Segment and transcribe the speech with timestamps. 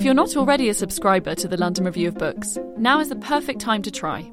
[0.00, 3.16] If you're not already a subscriber to the London Review of Books, now is the
[3.16, 4.32] perfect time to try.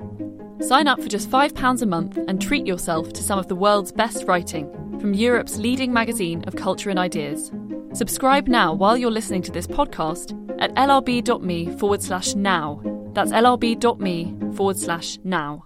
[0.62, 3.92] Sign up for just £5 a month and treat yourself to some of the world's
[3.92, 7.52] best writing from Europe's leading magazine of culture and ideas.
[7.92, 10.32] Subscribe now while you're listening to this podcast
[10.62, 12.82] at lrb.me forward slash now.
[13.12, 15.66] That's lrb.me forward slash now.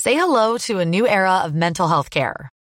[0.00, 2.51] Say hello to a new era of mental health care.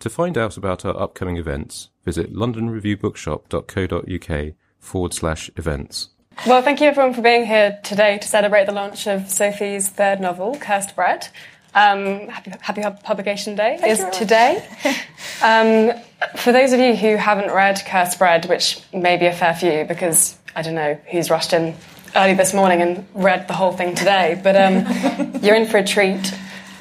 [0.00, 6.08] To find out about our upcoming events, visit londonreviewbookshop.co.uk forward slash events.
[6.46, 10.18] Well, thank you everyone for being here today to celebrate the launch of Sophie's third
[10.18, 11.28] novel, Cursed Bread.
[11.74, 14.66] Um, happy, happy Publication Day Thank is today.
[15.42, 15.92] um,
[16.38, 19.84] for those of you who haven't read Cursed Bread, which may be a fair few
[19.84, 21.76] because I don't know who's rushed in
[22.16, 24.86] early this morning and read the whole thing today, but um,
[25.42, 26.32] you're in for a treat.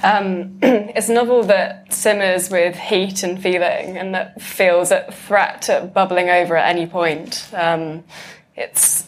[0.03, 5.69] Um, it's a novel that simmers with heat and feeling and that feels a threat
[5.69, 7.47] at bubbling over at any point.
[7.53, 8.03] Um,
[8.55, 9.07] it's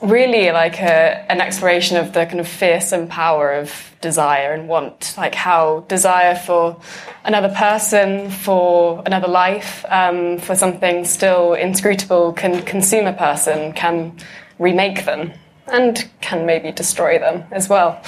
[0.00, 5.14] really like a, an exploration of the kind of fearsome power of desire and want,
[5.16, 6.80] like how desire for
[7.24, 14.16] another person, for another life, um, for something still inscrutable can consume a person, can
[14.58, 15.32] remake them,
[15.68, 18.02] and can maybe destroy them as well.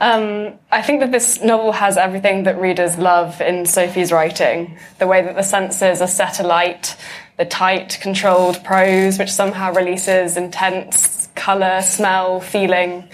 [0.00, 4.78] Um, I think that this novel has everything that readers love in Sophie's writing.
[4.98, 6.96] The way that the senses are set alight,
[7.36, 13.08] the tight, controlled prose, which somehow releases intense colour, smell, feeling.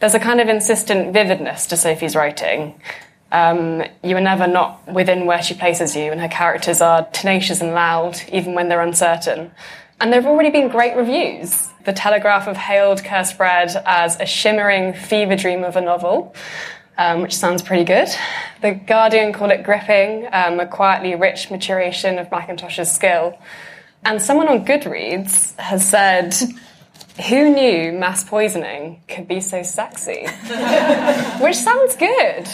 [0.00, 2.80] There's a kind of insistent vividness to Sophie's writing.
[3.32, 7.62] Um, you are never not within where she places you, and her characters are tenacious
[7.62, 9.52] and loud, even when they're uncertain.
[9.98, 11.68] And there have already been great reviews.
[11.84, 16.34] The Telegraph have hailed Cursed Bread as a shimmering fever dream of a novel,
[16.98, 18.08] um, which sounds pretty good.
[18.60, 23.38] The Guardian called it gripping, um, a quietly rich maturation of Mackintosh's skill.
[24.04, 26.34] And someone on Goodreads has said,
[27.24, 30.26] who knew mass poisoning could be so sexy?
[31.40, 32.46] Which sounds good.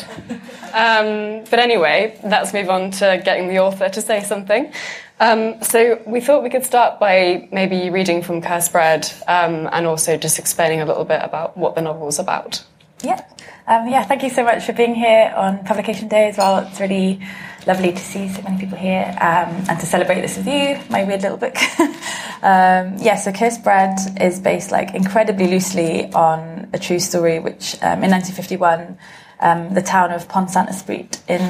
[0.73, 4.73] Um, but anyway, let's move on to getting the author to say something.
[5.21, 9.87] Um, so we thought we could start by maybe reading from Cursed Bread um, and
[9.87, 12.65] also just explaining a little bit about what the novel's about.
[13.03, 13.25] Yeah.
[13.67, 16.67] Um, yeah, thank you so much for being here on Publication Day as well.
[16.67, 17.21] It's really
[17.67, 21.05] lovely to see so many people here um, and to celebrate this with you, my
[21.05, 21.57] weird little book.
[22.43, 27.75] um, yeah, so Cursed Bread is based like incredibly loosely on a true story, which
[27.83, 28.99] um, in 1951,
[29.41, 31.41] um, the town of Pont Saint Esprit in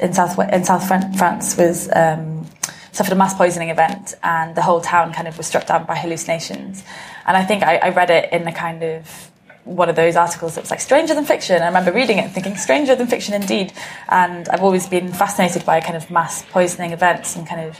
[0.00, 2.46] in south in South France was um,
[2.92, 5.94] suffered a mass poisoning event, and the whole town kind of was struck down by
[5.94, 6.82] hallucinations.
[7.26, 9.31] And I think I, I read it in the kind of
[9.64, 11.62] one of those articles that was like stranger than fiction.
[11.62, 13.72] I remember reading it and thinking stranger than fiction indeed.
[14.08, 17.78] And I've always been fascinated by kind of mass poisoning events and kind of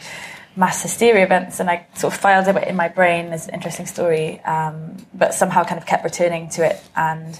[0.54, 1.58] mass hysteria events.
[1.60, 5.34] And I sort of filed it in my brain as an interesting story, um, but
[5.34, 6.80] somehow kind of kept returning to it.
[6.94, 7.38] And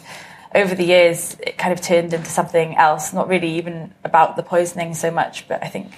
[0.55, 4.43] over the years, it kind of turned into something else, not really even about the
[4.43, 5.93] poisoning so much, but I think,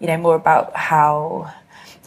[0.00, 1.52] you know, more about how,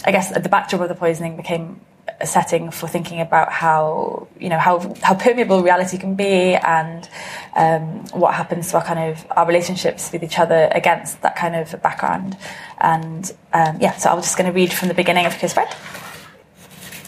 [0.05, 1.79] I guess the backdrop of the poisoning became
[2.25, 7.09] setting for thinking about how you know how how permeable reality can be and
[7.55, 11.55] um, what happens to our kind of our relationships with each other against that kind
[11.55, 12.37] of background.
[12.79, 15.73] And um, yeah so I'm just going to read from the beginning of Cursed Bread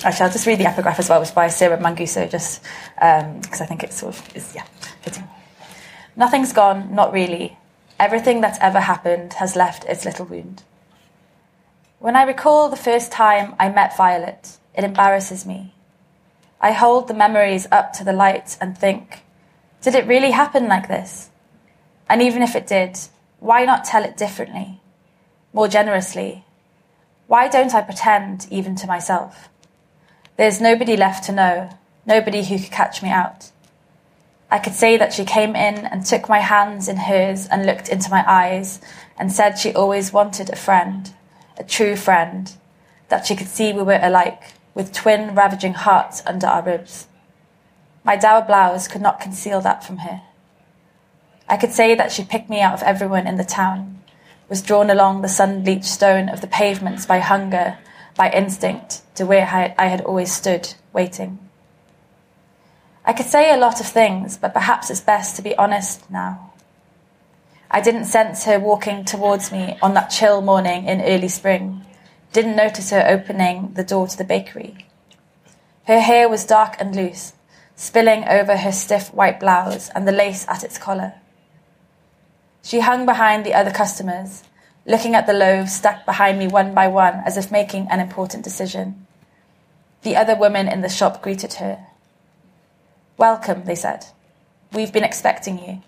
[0.03, 2.61] actually I'll just read the epigraph as well which is by Sarah Manguso just
[2.95, 4.65] because um, I think it sort of is yeah
[5.01, 5.27] fitting.
[6.15, 7.57] Nothing's gone not really.
[7.99, 10.63] Everything that's ever happened has left its little wound.
[11.99, 15.73] When I recall the first time I met Violet it embarrasses me.
[16.59, 19.23] I hold the memories up to the light and think,
[19.81, 21.29] did it really happen like this?
[22.09, 22.97] And even if it did,
[23.39, 24.81] why not tell it differently,
[25.53, 26.45] more generously?
[27.27, 29.49] Why don't I pretend even to myself?
[30.37, 31.69] There's nobody left to know,
[32.05, 33.51] nobody who could catch me out.
[34.51, 37.89] I could say that she came in and took my hands in hers and looked
[37.89, 38.79] into my eyes
[39.17, 41.13] and said she always wanted a friend,
[41.57, 42.51] a true friend,
[43.09, 47.07] that she could see we were alike, with twin ravaging hearts under our ribs.
[48.03, 50.21] My dour blouse could not conceal that from her.
[51.49, 54.03] I could say that she picked me out of everyone in the town,
[54.49, 57.79] was drawn along the sun bleached stone of the pavements by hunger,
[58.15, 61.39] by instinct, to where I had always stood, waiting.
[63.05, 66.51] I could say a lot of things, but perhaps it's best to be honest now.
[67.69, 71.84] I didn't sense her walking towards me on that chill morning in early spring,
[72.35, 74.85] didn't notice her opening the door to the bakery.
[75.87, 77.31] Her hair was dark and loose,
[77.77, 81.13] spilling over her stiff white blouse and the lace at its collar.
[82.61, 84.43] She hung behind the other customers,
[84.85, 88.43] looking at the loaves stacked behind me one by one as if making an important
[88.43, 89.07] decision.
[90.01, 91.87] The other women in the shop greeted her.
[93.17, 94.07] Welcome, they said.
[94.73, 95.83] We've been expecting you.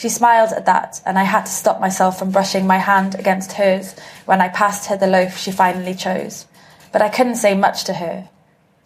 [0.00, 3.52] She smiled at that, and I had to stop myself from brushing my hand against
[3.52, 3.94] hers
[4.24, 6.46] when I passed her the loaf she finally chose.
[6.90, 8.30] But I couldn't say much to her.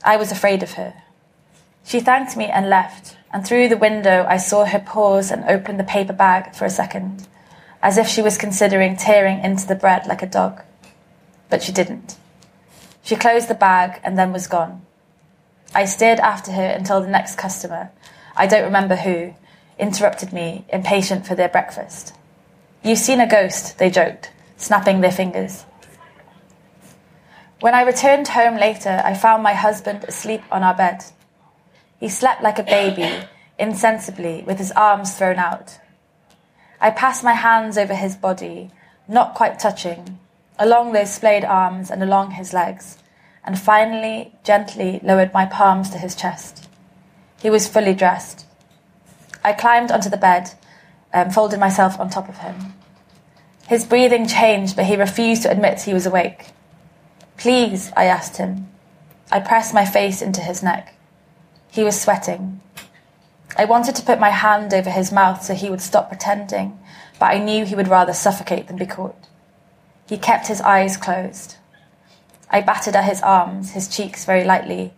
[0.03, 0.93] I was afraid of her.
[1.85, 5.77] She thanked me and left, and through the window I saw her pause and open
[5.77, 7.29] the paper bag for a second,
[7.81, 10.63] as if she was considering tearing into the bread like a dog.
[11.49, 12.17] But she didn't.
[13.05, 14.85] She closed the bag and then was gone.
[15.77, 17.93] I stared after her until the next customer,
[18.37, 19.35] I don't remember who,
[19.79, 22.15] interrupted me, impatient for their breakfast.
[22.83, 25.65] You've seen a ghost, they joked, snapping their fingers.
[27.61, 31.05] When I returned home later, I found my husband asleep on our bed.
[31.99, 33.27] He slept like a baby,
[33.59, 35.79] insensibly, with his arms thrown out.
[36.81, 38.71] I passed my hands over his body,
[39.09, 40.19] not quite touching,
[40.59, 42.99] along those splayed arms and along his legs
[43.45, 46.69] and finally gently lowered my palms to his chest.
[47.43, 48.44] He was fully dressed.
[49.45, 50.51] I climbed onto the bed
[51.13, 52.75] and folded myself on top of him.
[53.69, 56.49] His breathing changed, but he refused to admit he was awake.
[57.37, 58.69] Please, I asked him.
[59.31, 60.95] I pressed my face into his neck.
[61.71, 62.61] He was sweating.
[63.57, 66.79] I wanted to put my hand over his mouth so he would stop pretending,
[67.19, 69.29] but I knew he would rather suffocate than be caught.
[70.09, 71.57] He kept his eyes closed.
[72.51, 74.93] I battered at his arms, his cheeks very lightly,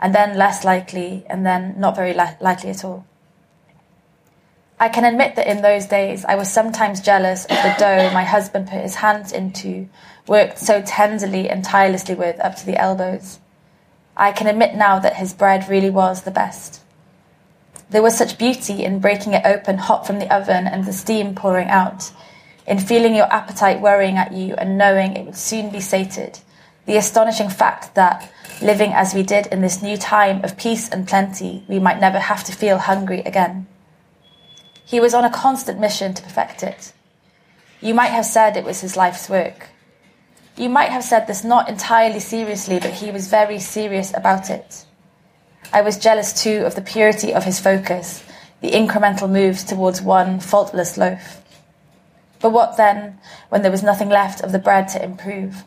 [0.00, 3.04] and then less lightly, and then not very li- lightly at all.
[4.78, 8.24] I can admit that in those days I was sometimes jealous of the dough my
[8.24, 9.88] husband put his hands into,
[10.26, 13.38] worked so tenderly and tirelessly with up to the elbows.
[14.16, 16.80] I can admit now that his bread really was the best.
[17.90, 21.34] There was such beauty in breaking it open hot from the oven and the steam
[21.34, 22.10] pouring out,
[22.66, 26.40] in feeling your appetite worrying at you and knowing it would soon be sated,
[26.86, 31.06] the astonishing fact that, living as we did in this new time of peace and
[31.06, 33.66] plenty, we might never have to feel hungry again.
[34.84, 36.92] He was on a constant mission to perfect it.
[37.80, 39.68] You might have said it was his life's work.
[40.56, 44.84] You might have said this not entirely seriously, but he was very serious about it.
[45.72, 48.22] I was jealous too of the purity of his focus,
[48.60, 51.42] the incremental moves towards one faultless loaf.
[52.40, 55.64] But what then, when there was nothing left of the bread to improve?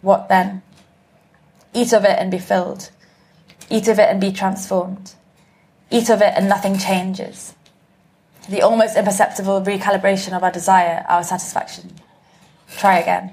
[0.00, 0.62] What then?
[1.74, 2.90] Eat of it and be filled.
[3.68, 5.12] Eat of it and be transformed.
[5.90, 7.54] Eat of it and nothing changes.
[8.48, 11.92] The almost imperceptible recalibration of our desire, our satisfaction.
[12.76, 13.32] Try again.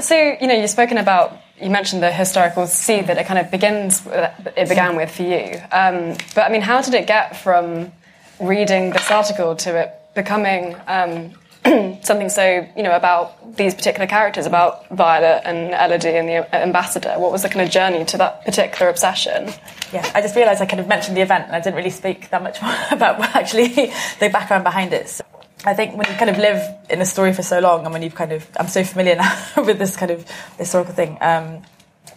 [0.00, 3.50] So, you know, you've spoken about, you mentioned the historical seed that it kind of
[3.50, 5.60] begins, it began with for you.
[5.72, 7.92] Um, but I mean, how did it get from
[8.40, 11.32] reading this article to it becoming um,
[12.02, 17.14] something so you know about these particular characters, about Violet and Elodie and the ambassador.
[17.18, 19.50] What was the kind of journey to that particular obsession?
[19.92, 22.30] Yeah, I just realised I kind of mentioned the event and I didn't really speak
[22.30, 22.58] that much
[22.90, 23.68] about actually
[24.20, 25.08] the background behind it.
[25.08, 25.24] So
[25.64, 28.02] I think when you kind of live in a story for so long and when
[28.02, 30.28] you've kind of, I'm so familiar now with this kind of
[30.58, 31.16] historical thing.
[31.20, 31.62] Um,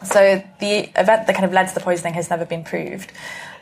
[0.03, 3.11] so the event that kind of led to the poisoning has never been proved.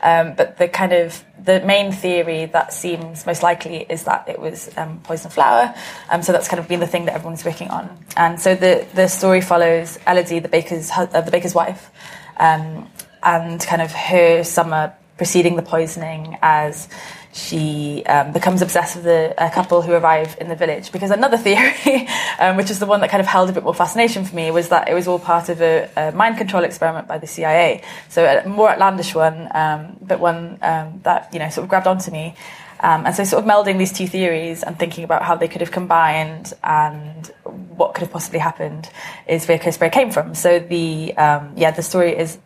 [0.06, 4.38] Um, but the kind of the main theory that seems most likely is that it
[4.38, 5.74] was um, poison flour.
[6.08, 7.84] Um, so that's kind of been the thing that everyone's working on.
[8.16, 11.90] And so the the story follows Elodie, the baker's uh, the baker's wife,
[12.36, 12.88] um,
[13.24, 16.88] and kind of her summer preceding the poisoning as
[17.36, 20.90] she um, becomes obsessed with a, couple who arrive in the village.
[20.90, 23.74] Because another theory, um, which is the one that kind of held a bit more
[23.74, 27.06] fascination for me, was that it was all part of a, a mind control experiment
[27.06, 27.82] by the CIA.
[28.08, 31.86] So a more outlandish one, um, but one um, that you know sort of grabbed
[31.86, 32.34] onto me.
[32.80, 35.62] Um, and so, sort of melding these two theories and thinking about how they could
[35.62, 38.90] have combined and what could have possibly happened
[39.26, 40.34] is where Cursed Bread came from.
[40.34, 42.38] So the um, yeah, the story is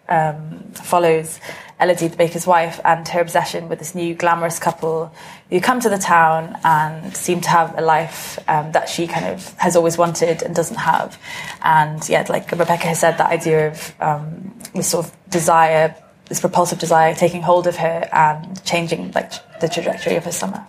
[0.74, 1.40] follows
[1.80, 5.12] Elodie, the baker's wife, and her obsession with this new glamorous couple
[5.48, 9.26] who come to the town and seem to have a life um, that she kind
[9.26, 11.18] of has always wanted and doesn't have.
[11.62, 15.94] And yeah, like Rebecca has said, that idea of um, this sort of desire,
[16.26, 20.66] this propulsive desire, taking hold of her and changing like the trajectory of her summer.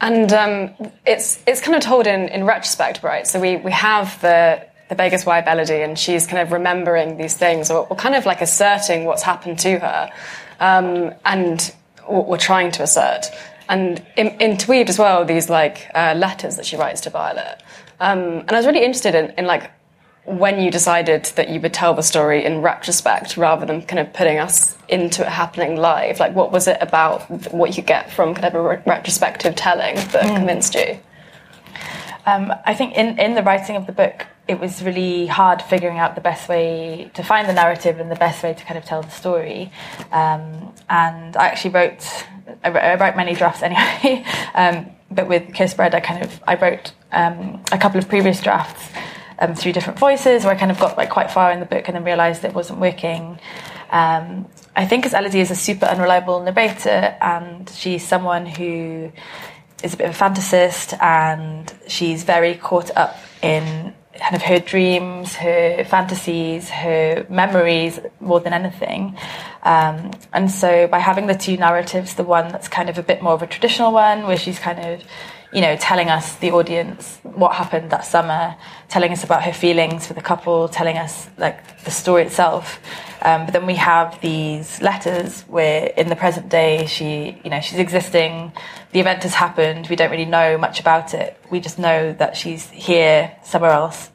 [0.00, 0.74] And um,
[1.06, 3.26] it's it's kind of told in, in retrospect, right?
[3.26, 7.34] So we, we have the the Baker's wife Elodie, and she's kind of remembering these
[7.34, 10.10] things, or, or kind of like asserting what's happened to her,
[10.60, 11.74] um, and
[12.08, 13.26] we're trying to assert.
[13.68, 17.62] And in, interweaved as well these like uh, letters that she writes to Violet.
[17.98, 19.72] Um, and I was really interested in, in like
[20.26, 24.12] when you decided that you would tell the story in retrospect rather than kind of
[24.12, 26.18] putting us into it happening live?
[26.18, 29.94] Like, what was it about what you get from kind of a re- retrospective telling
[29.94, 30.36] that mm.
[30.36, 30.98] convinced you?
[32.26, 35.98] Um, I think in, in the writing of the book, it was really hard figuring
[35.98, 38.84] out the best way to find the narrative and the best way to kind of
[38.84, 39.72] tell the story.
[40.12, 42.06] Um, and I actually wrote,
[42.62, 44.24] I wrote, many drafts anyway.
[44.54, 48.40] um, but with Cursed Bread, I kind of I wrote um, a couple of previous
[48.40, 48.88] drafts
[49.38, 51.84] um, through different voices, where I kind of got like quite far in the book
[51.86, 53.38] and then realised it wasn't working.
[53.90, 59.12] Um, I think as Elodie is a super unreliable narrator, and she's someone who
[59.82, 64.58] is a bit of a fantasist, and she's very caught up in kind of her
[64.58, 69.16] dreams, her fantasies, her memories more than anything.
[69.62, 73.22] Um, and so by having the two narratives, the one that's kind of a bit
[73.22, 75.02] more of a traditional one, where she's kind of
[75.56, 78.54] you know, telling us, the audience, what happened that summer,
[78.90, 82.78] telling us about her feelings for the couple, telling us, like, the story itself.
[83.22, 87.62] Um, but then we have these letters where, in the present day, she, you know,
[87.62, 88.52] she's existing,
[88.92, 91.38] the event has happened, we don't really know much about it.
[91.50, 94.10] We just know that she's here, somewhere else,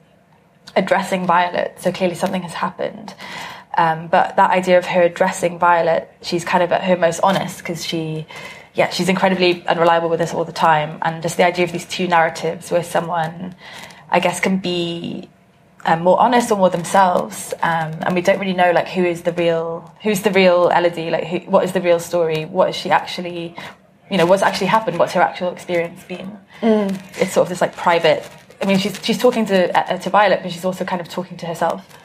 [0.75, 3.15] addressing Violet, so clearly something has happened.
[3.75, 7.57] Um, but that idea of her addressing Violet, she's kind of at her most honest
[7.57, 8.27] because she
[8.73, 10.97] yeah, she's incredibly unreliable with us all the time.
[11.01, 13.55] And just the idea of these two narratives where someone,
[14.09, 15.29] I guess, can be
[15.85, 19.23] um, more honest or more themselves, um, and we don't really know like who is
[19.23, 22.75] the real, who's the real Elodie, like who, what is the real story, what is
[22.75, 23.55] she actually,
[24.09, 26.37] you know, what's actually happened, what's her actual experience been.
[26.61, 27.01] Mm.
[27.19, 28.29] It's sort of this like private.
[28.61, 31.35] I mean, she's she's talking to uh, to Violet, but she's also kind of talking
[31.37, 31.97] to herself.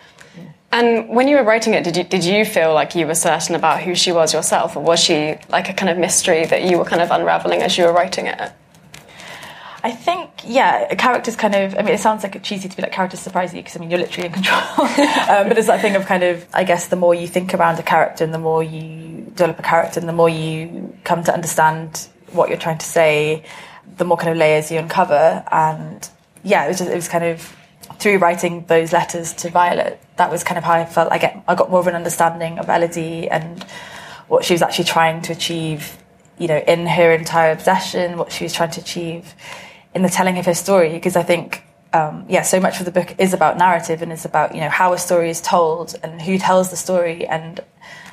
[0.72, 3.54] And when you were writing it, did you did you feel like you were certain
[3.54, 6.78] about who she was yourself, or was she like a kind of mystery that you
[6.78, 8.52] were kind of unraveling as you were writing it?
[9.86, 11.76] I think, yeah, characters kind of.
[11.78, 13.78] I mean, it sounds like it's cheesy to be like characters surprise you because I
[13.78, 14.60] mean you're literally in control.
[14.80, 17.78] um, but it's that thing of kind of, I guess, the more you think around
[17.78, 21.32] a character and the more you develop a character and the more you come to
[21.32, 23.44] understand what you're trying to say,
[23.96, 25.44] the more kind of layers you uncover.
[25.52, 26.10] And
[26.42, 27.56] yeah, it was just, it was kind of
[27.98, 31.12] through writing those letters to Violet, that was kind of how I felt.
[31.12, 33.62] I get I got more of an understanding of Elodie and
[34.28, 35.96] what she was actually trying to achieve,
[36.38, 39.34] you know, in her entire obsession, what she was trying to achieve
[39.94, 40.92] in the telling of her story.
[40.92, 41.62] Because I think,
[41.92, 44.70] um, yeah, so much of the book is about narrative and is about you know
[44.70, 47.60] how a story is told and who tells the story and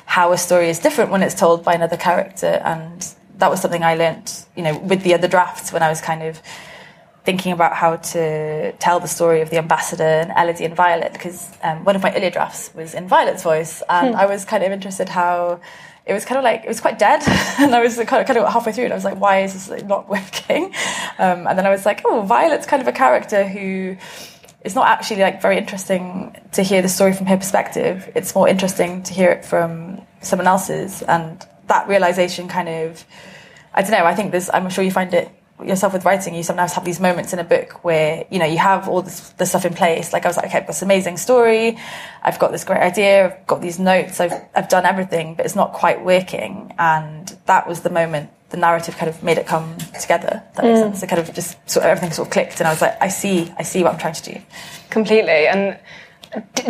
[0.06, 2.60] how a story is different when it's told by another character.
[2.64, 3.06] And
[3.38, 6.22] that was something I learned, you know, with the other drafts when I was kind
[6.22, 6.40] of
[7.24, 11.50] thinking about how to tell the story of the ambassador and Elodie and Violet because
[11.62, 14.20] um, one of my earlier drafts was in Violet's voice, and hmm.
[14.20, 15.60] I was kind of interested how
[16.06, 17.22] it was kind of like it was quite dead,
[17.58, 19.68] and I was kind of, kind of halfway through, and I was like, why is
[19.68, 20.66] this not working?
[21.18, 23.96] Um, and then I was like, oh, Violet's kind of a character who.
[24.60, 28.10] It's not actually like very interesting to hear the story from her perspective.
[28.14, 33.04] It's more interesting to hear it from someone else's, and that realization kind of,
[33.74, 34.06] I don't know.
[34.06, 34.48] I think this.
[34.54, 35.30] I'm sure you find it
[35.62, 38.58] yourself with writing, you sometimes have these moments in a book where you know you
[38.58, 40.12] have all this, this stuff in place.
[40.12, 41.78] Like I was like, okay, this amazing story,
[42.22, 45.54] I've got this great idea, I've got these notes, I've I've done everything, but it's
[45.54, 46.74] not quite working.
[46.78, 50.42] And that was the moment the narrative kind of made it come together.
[50.54, 50.82] That makes mm.
[50.82, 51.02] sense.
[51.02, 53.08] It kind of just sort of everything sort of clicked, and I was like, I
[53.08, 54.40] see, I see what I'm trying to do.
[54.90, 55.46] Completely.
[55.46, 55.78] And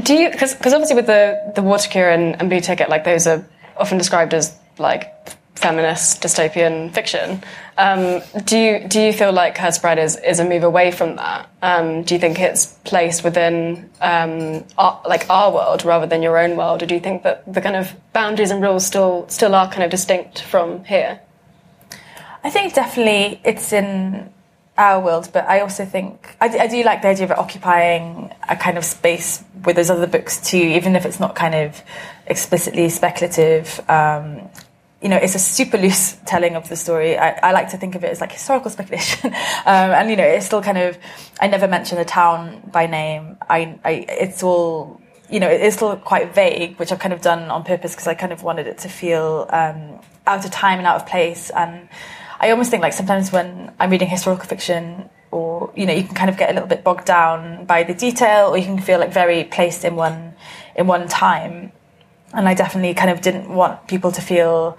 [0.03, 3.27] do you because obviously with the the water cure and, and blue ticket, like those
[3.27, 5.11] are often described as like
[5.55, 7.43] feminist dystopian fiction.
[7.77, 11.17] Um, do you do you feel like Cursed Bread is, is a move away from
[11.17, 11.49] that?
[11.61, 16.39] Um, do you think it's placed within um, our, like our world rather than your
[16.39, 19.55] own world, or do you think that the kind of boundaries and rules still still
[19.55, 21.21] are kind of distinct from here?
[22.45, 24.33] I think definitely it's in
[24.77, 28.33] our world, but I also think I, I do like the idea of it occupying
[28.49, 31.83] a kind of space with those other books too, even if it's not kind of
[32.27, 33.81] explicitly speculative.
[33.89, 34.49] Um,
[35.05, 37.17] you know, it's a super loose telling of the story.
[37.17, 39.35] I, I like to think of it as like historical speculation.
[39.67, 40.99] um, and, you know, it's still kind of,
[41.41, 43.37] I never mention the town by name.
[43.49, 47.21] I, I, it's all, you know, it is still quite vague, which I've kind of
[47.21, 50.79] done on purpose because I kind of wanted it to feel um, out of time
[50.79, 51.51] and out of place.
[51.51, 51.89] And
[52.41, 56.15] I almost think like sometimes when I'm reading historical fiction, or you know, you can
[56.15, 59.01] kind of get a little bit bogged down by the detail, or you can feel
[59.01, 60.35] like very placed in one
[60.77, 61.73] in one time.
[62.35, 64.77] And I definitely kind of didn't want people to feel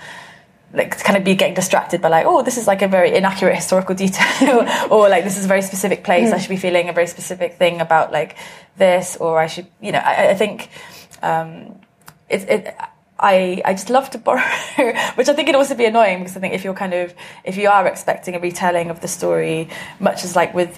[0.73, 3.15] like to kind of be getting distracted by like, oh, this is like a very
[3.15, 6.29] inaccurate historical detail, or like this is a very specific place.
[6.29, 6.33] Mm.
[6.33, 8.35] I should be feeling a very specific thing about like
[8.77, 10.69] this, or I should, you know, I, I think
[11.21, 11.79] um,
[12.29, 12.75] it, it
[13.17, 14.41] I, I just love to borrow,
[15.15, 17.55] which I think can also be annoying because I think if you're kind of, if
[17.55, 19.69] you are expecting a retelling of the story,
[19.99, 20.77] much as like with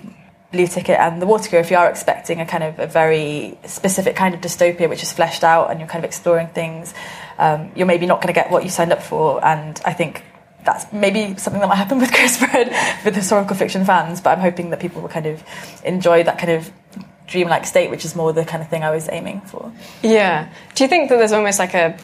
[0.51, 3.57] Blue Ticket and The Water Cure, if you are expecting a kind of a very
[3.65, 6.93] specific kind of dystopia which is fleshed out and you're kind of exploring things,
[7.37, 9.43] um, you're maybe not going to get what you signed up for.
[9.43, 10.23] And I think
[10.63, 12.69] that's maybe something that might happen with Cursed Bread
[13.03, 15.43] with historical fiction fans, but I'm hoping that people will kind of
[15.83, 16.71] enjoy that kind of
[17.27, 19.71] dreamlike state, which is more the kind of thing I was aiming for.
[20.01, 20.49] Yeah.
[20.75, 21.97] Do you think that there's almost like a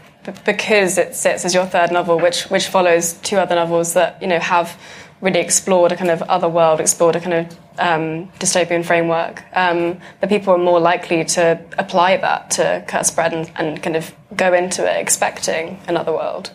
[0.45, 4.27] because it sits as your third novel, which which follows two other novels that you
[4.27, 4.79] know have
[5.23, 9.97] really explored a kind of other world, explored a kind of um, dystopian framework, um,
[10.27, 14.53] people are more likely to apply that to Cursed Bread and, and kind of go
[14.53, 16.51] into it expecting another world.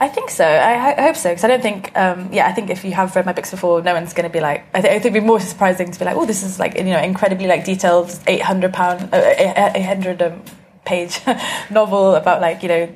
[0.00, 0.44] I think so.
[0.44, 1.96] I, I hope so because I don't think.
[1.96, 4.32] Um, yeah, I think if you have read my books before, no one's going to
[4.32, 4.64] be like.
[4.72, 6.76] I, th- I think it'd be more surprising to be like, oh, this is like
[6.76, 9.34] you know incredibly like detailed, eight hundred pound, uh,
[9.74, 10.40] eight hundred um,
[10.84, 11.20] page
[11.70, 12.88] novel about like you know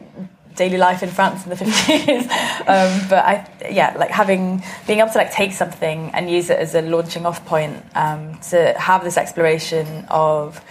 [0.55, 2.23] daily life in France in the 50s.
[2.61, 6.59] um, but I, yeah, like having, being able to like take something and use it
[6.59, 10.63] as a launching off point um, to have this exploration of,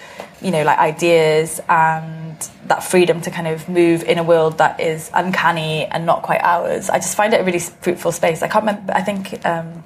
[0.42, 4.80] you know, like ideas and that freedom to kind of move in a world that
[4.80, 6.90] is uncanny and not quite ours.
[6.90, 8.42] I just find it a really fruitful space.
[8.42, 9.84] I can't remember, I think um,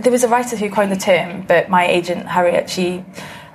[0.00, 3.04] there was a writer who coined the term, but my agent, Harriet, she,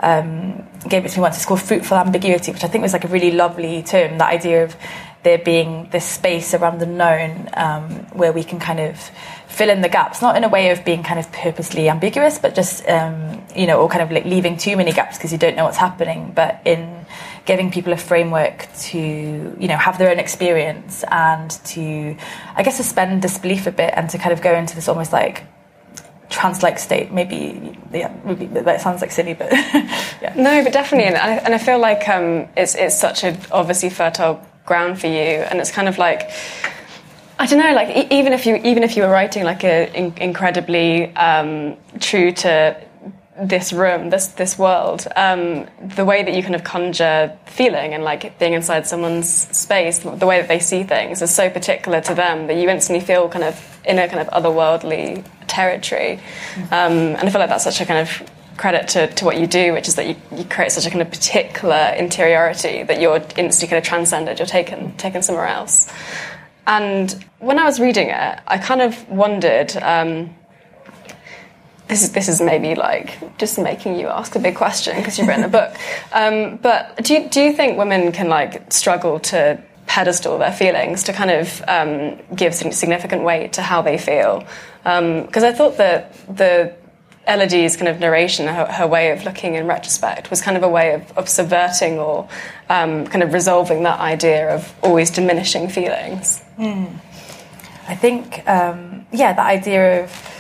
[0.01, 1.37] um, gave it to me once.
[1.37, 4.17] It's called fruitful ambiguity, which I think was like a really lovely term.
[4.17, 4.75] That idea of
[5.23, 8.99] there being this space around the known um, where we can kind of
[9.47, 12.55] fill in the gaps, not in a way of being kind of purposely ambiguous, but
[12.55, 15.55] just um, you know, or kind of like leaving too many gaps because you don't
[15.55, 17.05] know what's happening, but in
[17.45, 22.15] giving people a framework to you know have their own experience and to
[22.55, 25.43] I guess suspend disbelief a bit and to kind of go into this almost like
[26.29, 27.11] trance-like state.
[27.11, 29.51] Maybe, yeah, maybe that sounds like silly, but
[30.21, 30.33] yeah.
[30.35, 33.89] No, but definitely, and I, and I feel like um, it's it's such a obviously
[33.89, 35.13] fertile ground for you,
[35.49, 36.31] and it's kind of like.
[37.39, 40.13] I don't know, like even if you even if you were writing like a in,
[40.17, 42.77] incredibly um, true to
[43.41, 48.03] this room, this this world, um, the way that you kind of conjure feeling and
[48.03, 52.13] like being inside someone's space, the way that they see things is so particular to
[52.13, 56.19] them that you instantly feel kind of in a kind of otherworldly territory.
[56.71, 59.47] Um, and I feel like that's such a kind of credit to, to what you
[59.47, 63.21] do, which is that you, you create such a kind of particular interiority that you're
[63.37, 65.91] instantly kind of transcended, you're taken, taken somewhere else.
[66.67, 69.75] And when I was reading it, I kind of wondered.
[69.77, 70.35] Um,
[71.87, 75.27] this is this is maybe like just making you ask a big question because you've
[75.27, 75.75] written a book.
[76.13, 81.03] Um, but do you, do you think women can like struggle to pedestal their feelings
[81.03, 84.45] to kind of um, give significant weight to how they feel?
[84.83, 86.75] Because um, I thought that the
[87.27, 90.69] Elodie's kind of narration, her, her, way of looking in retrospect, was kind of a
[90.69, 92.27] way of, of subverting or
[92.69, 96.41] um, kind of resolving that idea of always diminishing feelings.
[96.57, 96.95] Mm.
[97.87, 100.31] I think, um, yeah, that idea of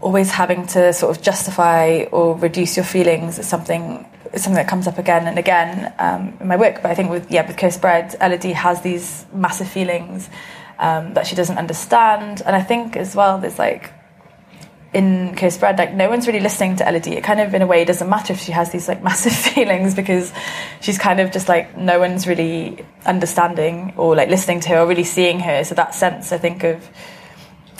[0.00, 4.86] always having to sort of justify or reduce your feelings is something something that comes
[4.86, 6.76] up again and again um, in my work.
[6.82, 10.30] But I think with yeah, with Cursed Bread, Elodie has these massive feelings
[10.78, 13.92] um, that she doesn't understand, and I think as well there's like
[14.92, 17.16] in Cursed Bread, like no one's really listening to Elodie.
[17.16, 19.94] It kind of, in a way, doesn't matter if she has these like massive feelings
[19.94, 20.32] because
[20.80, 24.86] she's kind of just like no one's really understanding or like listening to her or
[24.86, 25.64] really seeing her.
[25.64, 26.88] So that sense, I think of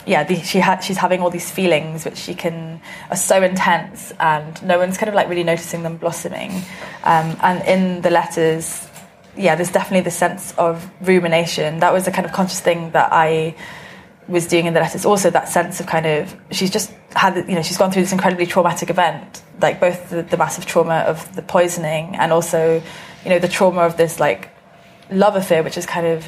[0.05, 4.11] yeah, the, she ha- she's having all these feelings which she can are so intense,
[4.19, 6.51] and no one's kind of like really noticing them blossoming.
[7.03, 8.87] Um, and in the letters,
[9.37, 11.79] yeah, there's definitely the sense of rumination.
[11.79, 13.55] That was a kind of conscious thing that I
[14.27, 17.55] was doing in the letters also that sense of kind of she's just had you
[17.55, 21.35] know she's gone through this incredibly traumatic event like both the, the, massive trauma of
[21.35, 22.81] the poisoning and also
[23.23, 24.49] you know the trauma of this like
[25.09, 26.27] love affair which is kind of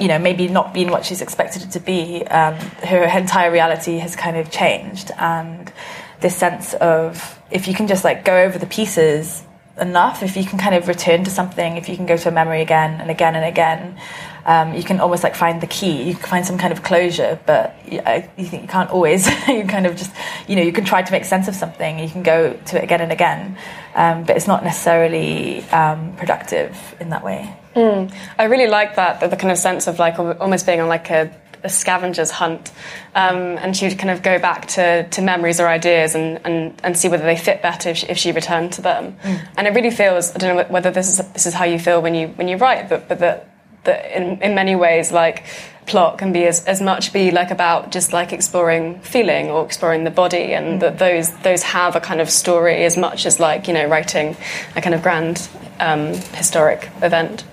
[0.00, 2.26] you know maybe not being what she's expected it to be.
[2.26, 5.72] Um, her entire reality has kind of changed and
[6.20, 9.42] this sense of if you can just like go over the pieces
[9.78, 12.32] enough if you can kind of return to something if you can go to a
[12.32, 13.98] memory again and again and again
[14.46, 16.04] um, you can almost like find the key.
[16.04, 18.00] You can find some kind of closure, but you,
[18.36, 19.26] you think you can't always.
[19.48, 20.12] you kind of just,
[20.46, 21.98] you know, you can try to make sense of something.
[21.98, 23.58] You can go to it again and again,
[23.96, 27.54] um, but it's not necessarily um, productive in that way.
[27.74, 28.14] Mm.
[28.38, 31.10] I really like that, the, the kind of sense of like almost being on like
[31.10, 32.70] a a scavenger's hunt,
[33.16, 36.80] um, and she would kind of go back to, to memories or ideas and, and,
[36.84, 39.16] and see whether they fit better if she, if she returned to them.
[39.22, 39.48] Mm.
[39.56, 42.00] And it really feels I don't know whether this is this is how you feel
[42.00, 43.55] when you when you write, but but that
[43.86, 45.44] that in, in many ways like
[45.86, 50.04] plot can be as, as much be like about just like exploring feeling or exploring
[50.04, 50.80] the body and mm.
[50.80, 54.36] that those those have a kind of story as much as like you know writing
[54.74, 55.48] a kind of grand
[55.80, 57.44] um, historic event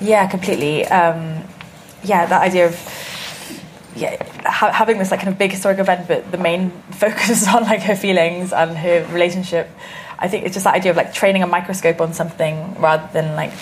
[0.00, 1.42] yeah completely um,
[2.04, 2.74] yeah that idea of
[3.98, 7.48] yeah, ha- having this like kind of big historic event, but the main focus is
[7.48, 9.68] on like her feelings and her relationship.
[10.18, 13.36] I think it's just that idea of like training a microscope on something rather than
[13.36, 13.52] like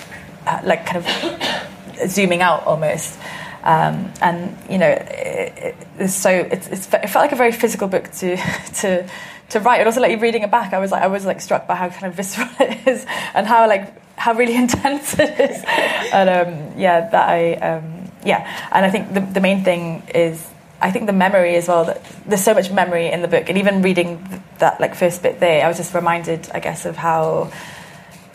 [0.47, 1.66] uh, like kind of
[2.09, 3.19] zooming out almost.
[3.63, 7.89] Um, and you know, it, it's so it's, it's, it felt like a very physical
[7.89, 8.37] book to
[8.75, 9.09] to
[9.51, 9.79] to write.
[9.79, 11.89] And also, like reading it back, I was like I was like struck by how
[11.89, 13.05] kind of visceral it is
[13.35, 15.65] and how like how really intense it is.
[16.13, 17.55] And um, yeah, that I.
[17.55, 20.45] Um, yeah, and I think the, the main thing is
[20.81, 21.85] I think the memory as well.
[21.85, 25.41] That there's so much memory in the book, and even reading that like first bit
[25.41, 27.51] there, I was just reminded, I guess, of how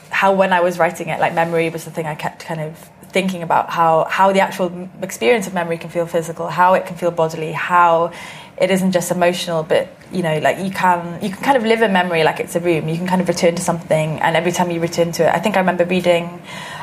[0.10, 2.90] how when I was writing it, like memory was the thing I kept kind of
[3.12, 6.96] thinking about how how the actual experience of memory can feel physical, how it can
[6.96, 8.12] feel bodily, how
[8.58, 11.82] it isn't just emotional, but you know, like you can you can kind of live
[11.82, 12.90] a memory like it's a room.
[12.90, 15.40] You can kind of return to something, and every time you return to it, I
[15.40, 16.26] think I remember reading,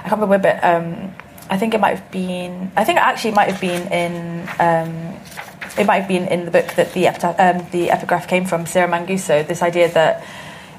[0.04, 0.62] I can't remember, but.
[0.62, 1.14] Um,
[1.50, 2.70] I think it might have been.
[2.76, 4.48] I think it actually might have been in.
[4.60, 5.16] Um,
[5.78, 8.88] it might have been in the book that the um, the epigraph came from, Sarah
[8.88, 9.46] Manguso.
[9.46, 10.24] This idea that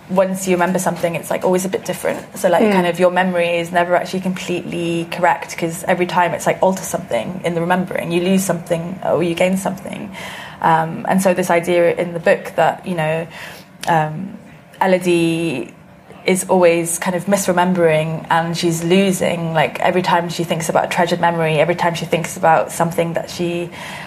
[0.10, 2.38] once you remember something, it's like always a bit different.
[2.38, 2.72] So like, mm.
[2.72, 6.84] kind of your memory is never actually completely correct because every time it's like alter
[6.84, 8.12] something in the remembering.
[8.12, 10.16] You lose something or you gain something.
[10.62, 13.28] Um, and so this idea in the book that you know.
[13.88, 14.38] Um,
[14.82, 15.74] Elodie
[16.26, 20.88] is always kind of misremembering and she's losing like every time she thinks about a
[20.88, 23.66] treasured memory every time she thinks about something that she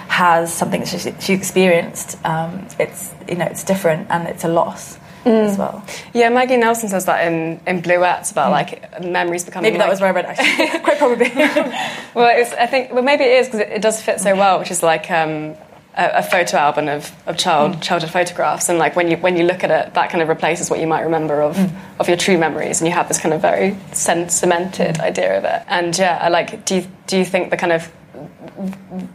[0.09, 4.49] has something that she, she experienced um, it's you know it's different and it's a
[4.49, 5.47] loss mm.
[5.47, 8.53] as well yeah maggie nelson says that in in Blue bluets about mm.
[8.53, 11.31] like memories becoming maybe that like, was where i read actually quite probably
[12.15, 14.71] well i think well maybe it is because it, it, does fit so well which
[14.71, 15.55] is like um,
[15.95, 17.83] a, a, photo album of, of child mm.
[17.83, 20.71] childhood photographs, and like when you when you look at it, that kind of replaces
[20.71, 21.71] what you might remember of mm.
[21.99, 25.63] of your true memories, and you have this kind of very cemented idea of it.
[25.69, 26.65] And yeah, I like.
[26.65, 27.91] Do you do you think the kind of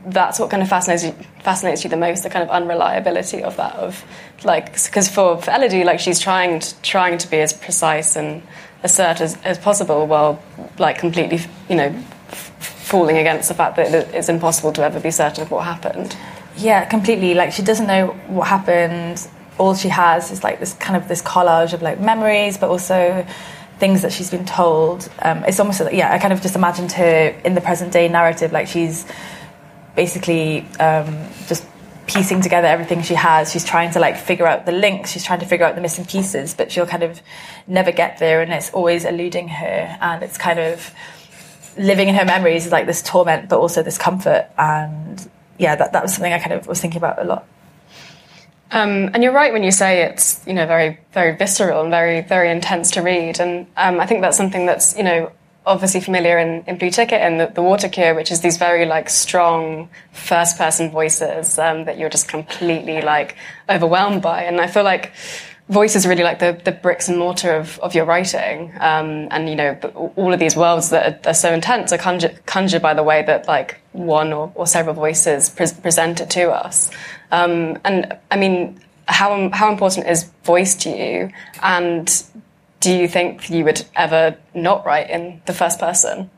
[0.07, 3.55] that's what kind of fascinates you, fascinates you the most the kind of unreliability of
[3.57, 4.03] that of
[4.43, 8.41] like because for, for Elodie like she's trying to, trying to be as precise and
[8.83, 10.41] assert as, as possible while
[10.77, 11.39] like completely
[11.69, 11.91] you know
[12.29, 16.15] falling against the fact that it's impossible to ever be certain of what happened
[16.57, 17.33] yeah, completely.
[17.33, 19.27] Like she doesn't know what happened.
[19.57, 23.25] All she has is like this kind of this collage of like memories, but also
[23.79, 25.09] things that she's been told.
[25.19, 26.13] Um, it's almost like, yeah.
[26.13, 29.05] I kind of just imagined her in the present day narrative, like she's
[29.95, 31.65] basically um, just
[32.07, 33.51] piecing together everything she has.
[33.51, 35.11] She's trying to like figure out the links.
[35.11, 37.21] She's trying to figure out the missing pieces, but she'll kind of
[37.67, 39.97] never get there, and it's always eluding her.
[40.01, 40.93] And it's kind of
[41.77, 44.47] living in her memories is like this torment, but also this comfort.
[44.57, 47.45] And yeah, that, that was something I kind of was thinking about a lot.
[48.71, 52.21] Um, and you're right when you say it's you know very very visceral and very
[52.21, 55.31] very intense to read, and um, I think that's something that's you know
[55.65, 58.85] obviously familiar in, in Blue Ticket and the, the Water Cure, which is these very
[58.85, 63.35] like strong first person voices um, that you're just completely like
[63.69, 65.13] overwhelmed by, and I feel like
[65.69, 68.71] voice is really like the, the bricks and mortar of, of your writing.
[68.79, 69.73] Um, and, you know,
[70.15, 73.23] all of these worlds that are, are so intense are conjured, conjured, by the way
[73.23, 76.89] that like one or, or several voices pre- present it to us.
[77.31, 81.31] Um, and I mean, how, how important is voice to you?
[81.61, 82.23] And
[82.79, 86.29] do you think you would ever not write in the first person?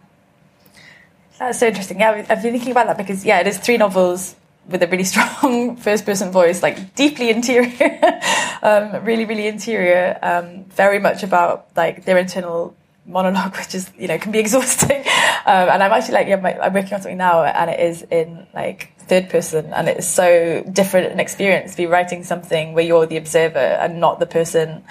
[1.37, 1.99] That's so interesting.
[1.99, 4.35] Yeah, I've been thinking about that because, yeah, it is three novels
[4.67, 8.19] with a really strong first person voice, like deeply interior,
[8.61, 12.75] um, really, really interior, um, very much about like their internal
[13.09, 14.99] monologue, which is, you know, can be exhausting.
[15.45, 18.03] Um, and I'm actually like, yeah, my, I'm working on something now and it is
[18.03, 22.83] in like third person and it's so different an experience to be writing something where
[22.83, 24.83] you're the observer and not the person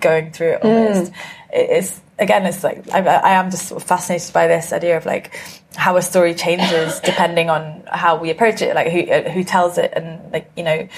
[0.00, 1.12] going through it almost.
[1.12, 1.16] Mm.
[1.52, 5.04] It's, again, it's like, I, I am just sort of fascinated by this idea of
[5.04, 5.38] like,
[5.76, 9.78] how a story changes depending on how we approach it, like who uh, who tells
[9.78, 10.88] it, and like you know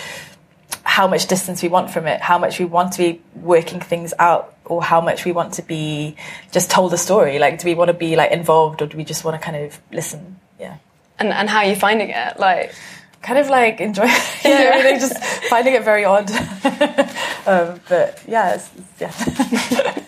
[0.88, 4.14] how much distance we want from it, how much we want to be working things
[4.18, 6.16] out, or how much we want to be
[6.51, 7.38] just told a story.
[7.38, 9.57] Like, do we want to be like involved, or do we just want to kind
[9.64, 10.40] of listen?
[10.59, 10.79] Yeah.
[11.18, 12.38] and and how are you finding it?
[12.38, 12.74] Like,
[13.20, 14.05] kind of like enjoy
[14.44, 16.31] yeah, mean, just finding it very odd.
[17.46, 19.01] um, but yeah, it's, it's,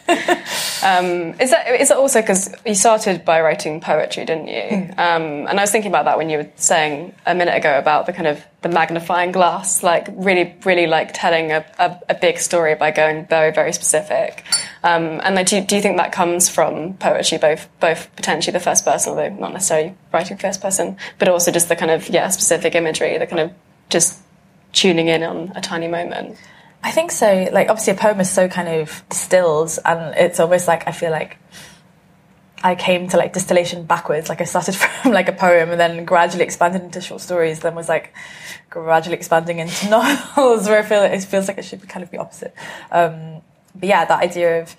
[0.09, 0.45] yeah.
[0.83, 4.63] Um, is that is that also because you started by writing poetry, didn't you?
[4.63, 4.91] Mm.
[4.99, 8.07] Um, and I was thinking about that when you were saying a minute ago about
[8.07, 12.39] the kind of the magnifying glass, like really, really like telling a, a, a big
[12.39, 14.45] story by going very, very specific.
[14.85, 18.53] Um, and like, do, you, do you think that comes from poetry, both both potentially
[18.53, 22.09] the first person, although not necessarily writing first person, but also just the kind of
[22.09, 23.53] yeah specific imagery, the kind of
[23.89, 24.21] just
[24.73, 26.37] tuning in on a tiny moment.
[26.83, 27.49] I think so.
[27.53, 31.11] Like, obviously, a poem is so kind of distilled, and it's almost like I feel
[31.11, 31.39] like
[32.63, 34.29] I came to like distillation backwards.
[34.29, 37.75] Like, I started from like a poem and then gradually expanded into short stories, then
[37.75, 38.15] was like
[38.71, 42.11] gradually expanding into novels, where I feel it feels like it should be kind of
[42.11, 42.55] the opposite.
[42.91, 43.43] Um,
[43.75, 44.75] but yeah, that idea of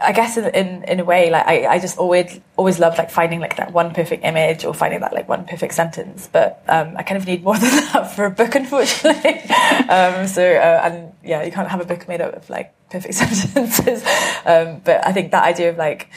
[0.00, 3.10] I guess in, in, in a way, like I, I just always always loved like
[3.10, 6.28] finding like that one perfect image or finding that like one perfect sentence.
[6.30, 9.40] But um, I kind of need more than that for a book, unfortunately.
[9.88, 13.14] um, so uh, and yeah, you can't have a book made up of like perfect
[13.14, 14.02] sentences.
[14.46, 16.10] Um, but I think that idea of like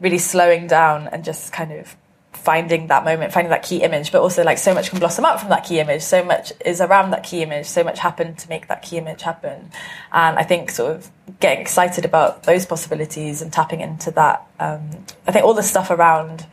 [0.00, 1.96] really slowing down and just kind of
[2.36, 5.40] finding that moment, finding that key image, but also like so much can blossom up
[5.40, 6.02] from that key image.
[6.02, 7.66] So much is around that key image.
[7.66, 9.70] So much happened to make that key image happen.
[10.12, 14.46] And I think sort of getting excited about those possibilities and tapping into that.
[14.58, 14.90] Um,
[15.26, 16.46] I think all the stuff around,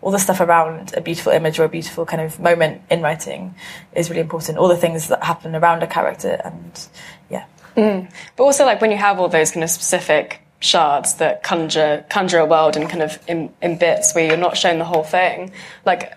[0.00, 3.54] all the stuff around a beautiful image or a beautiful kind of moment in writing
[3.94, 4.58] is really important.
[4.58, 6.88] All the things that happen around a character and
[7.30, 7.44] yeah.
[7.76, 8.10] Mm.
[8.36, 12.38] But also like when you have all those kind of specific shards that conjure conjure
[12.38, 15.52] a world in kind of in, in bits where you're not shown the whole thing.
[15.84, 16.14] Like,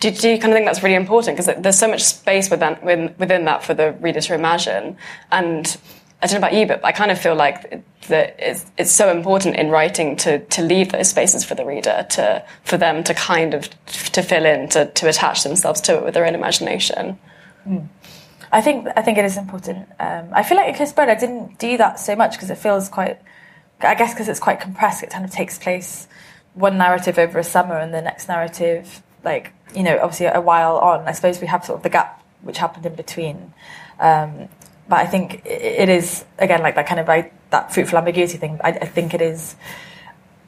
[0.00, 3.14] do, do you kind of think that's really important because there's so much space within
[3.18, 4.96] within that for the reader to imagine
[5.30, 5.76] and.
[6.22, 9.10] I don't know about you, but I kind of feel like that it's, it's so
[9.10, 13.12] important in writing to, to leave those spaces for the reader, to, for them to
[13.12, 17.18] kind of, to fill in, to, to attach themselves to it with their own imagination.
[17.68, 17.88] Mm.
[18.52, 19.86] I think, I think it is important.
[19.98, 22.56] Um, I feel like in Cursed Bread, I didn't do that so much because it
[22.56, 23.18] feels quite
[23.80, 26.08] I guess because it's quite compressed, it kind of takes place
[26.54, 30.76] one narrative over a summer and the next narrative, like, you know, obviously a while
[30.78, 31.06] on.
[31.06, 33.52] I suppose we have sort of the gap which happened in between.
[33.98, 34.48] Um,
[34.88, 38.60] but I think it is, again, like that kind of, like, that fruitful ambiguity thing.
[38.62, 39.56] I, I think it is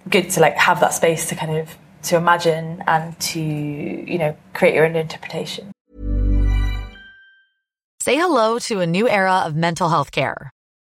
[0.09, 4.37] good to like have that space to kind of to imagine and to you know
[4.55, 5.73] create your own interpretation
[8.01, 10.51] say hello to a new era of mental health care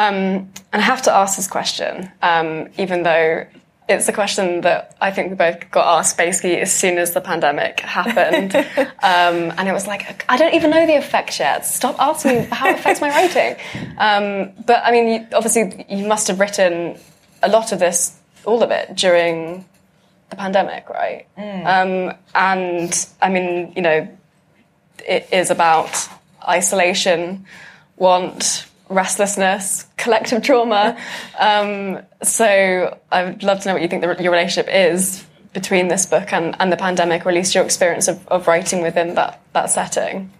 [0.00, 3.46] Um, and I have to ask this question, um, even though
[3.86, 7.20] it's a question that I think we both got asked basically as soon as the
[7.20, 8.54] pandemic happened.
[9.02, 11.66] um, and it was like, I don't even know the effects yet.
[11.66, 13.56] Stop asking me how it affects my writing.
[13.98, 16.98] Um, but I mean, you, obviously, you must have written
[17.42, 19.66] a lot of this, all of it, during
[20.30, 21.26] the pandemic, right?
[21.36, 21.66] Mm.
[21.66, 24.08] Um, and I mean, you know,
[25.06, 26.08] it is about
[26.48, 27.44] isolation,
[27.96, 30.98] want, restlessness, collective trauma.
[31.38, 35.24] Um, so I would love to know what you think the, your relationship is
[35.54, 38.82] between this book and, and the pandemic, or at least your experience of, of writing
[38.82, 40.30] within that, that setting.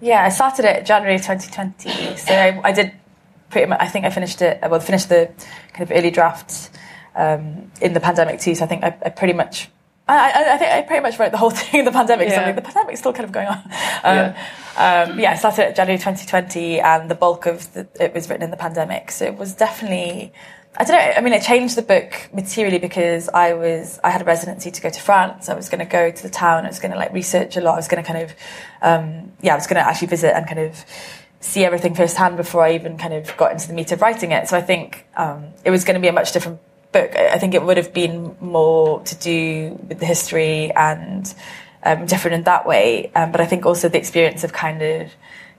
[0.00, 2.16] Yeah, I started it January 2020.
[2.16, 2.92] So I, I did
[3.50, 5.30] pretty much, I think I finished it, well, finished the
[5.72, 6.70] kind of early drafts
[7.14, 8.54] um, in the pandemic too.
[8.54, 9.68] So I think I, I pretty much
[10.08, 12.28] I, I, think I pretty much wrote the whole thing in the pandemic.
[12.28, 12.46] Yeah.
[12.46, 13.62] Like, the pandemic's still kind of going on.
[14.04, 15.06] Um, yeah.
[15.08, 18.42] Um, yeah, I started at January 2020, and the bulk of the, it was written
[18.42, 19.12] in the pandemic.
[19.12, 20.32] So it was definitely.
[20.76, 21.12] I don't know.
[21.16, 24.80] I mean, it changed the book materially because I was I had a residency to
[24.80, 25.48] go to France.
[25.48, 26.64] I was going to go to the town.
[26.64, 27.74] I was going to like research a lot.
[27.74, 28.34] I was going to kind of
[28.80, 30.84] um, yeah, I was going to actually visit and kind of
[31.40, 34.48] see everything firsthand before I even kind of got into the meat of writing it.
[34.48, 36.60] So I think um, it was going to be a much different
[36.92, 37.16] book.
[37.16, 41.32] I think it would have been more to do with the history and
[41.82, 43.10] um, different in that way.
[43.14, 45.10] Um, but I think also the experience of kind of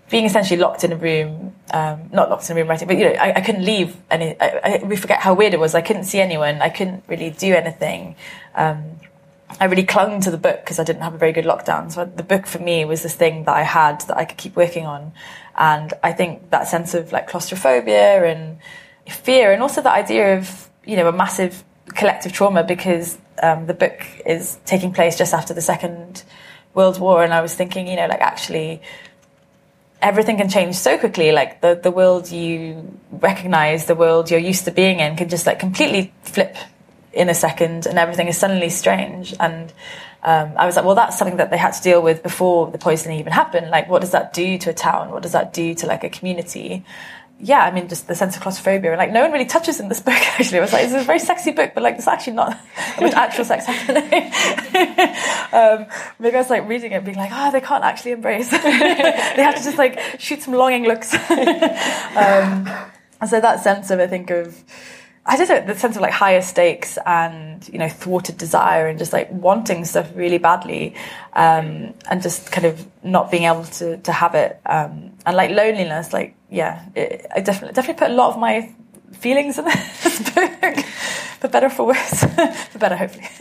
[0.10, 3.06] being essentially locked in a room, um, not locked in a room writing, but you
[3.06, 5.74] know, I, I couldn't leave any, I, I, we forget how weird it was.
[5.74, 6.62] I couldn't see anyone.
[6.62, 8.15] I couldn't really do anything.
[8.54, 9.00] Um,
[9.60, 11.91] I really clung to the book because I didn't have a very good lockdown.
[11.91, 14.56] So the book for me was this thing that I had that I could keep
[14.56, 15.13] working on.
[15.56, 18.58] And I think that sense of like claustrophobia and
[19.08, 23.74] fear and also the idea of, you know, a massive collective trauma because um, the
[23.74, 26.24] book is taking place just after the Second
[26.74, 27.24] World War.
[27.24, 28.82] And I was thinking, you know, like actually
[30.02, 31.32] everything can change so quickly.
[31.32, 35.46] Like the, the world you recognize, the world you're used to being in can just
[35.46, 36.56] like completely flip
[37.13, 39.34] in a second and everything is suddenly strange.
[39.39, 39.72] And
[40.24, 42.78] um, I was like, well, that's something that they had to deal with before the
[42.78, 43.69] poisoning even happened.
[43.69, 45.12] Like, what does that do to a town?
[45.12, 46.86] What does that do to like a community?
[47.43, 48.91] Yeah, I mean, just the sense of claustrophobia.
[48.91, 50.60] And like, no one really touches in this book, actually.
[50.60, 53.65] It was like, it's a very sexy book, but like, there's actually not actual sex
[53.65, 54.03] happening.
[55.51, 55.86] um,
[56.19, 58.49] maybe I was like reading it being like, oh, they can't actually embrace.
[58.49, 61.13] they have to just like shoot some longing looks.
[61.13, 62.69] um,
[63.27, 64.63] so that sense of, I think, of,
[65.25, 68.97] I don't know, the sense of like higher stakes and, you know, thwarted desire and
[68.97, 70.95] just like wanting stuff really badly,
[71.34, 74.62] um, and just kind of not being able to, to have it.
[74.65, 78.72] Um, and like loneliness, like, yeah, it, I definitely, definitely put a lot of my
[79.13, 79.66] feelings in
[80.04, 80.52] this book.
[81.39, 82.24] for better for worse.
[82.70, 83.26] for better, hopefully.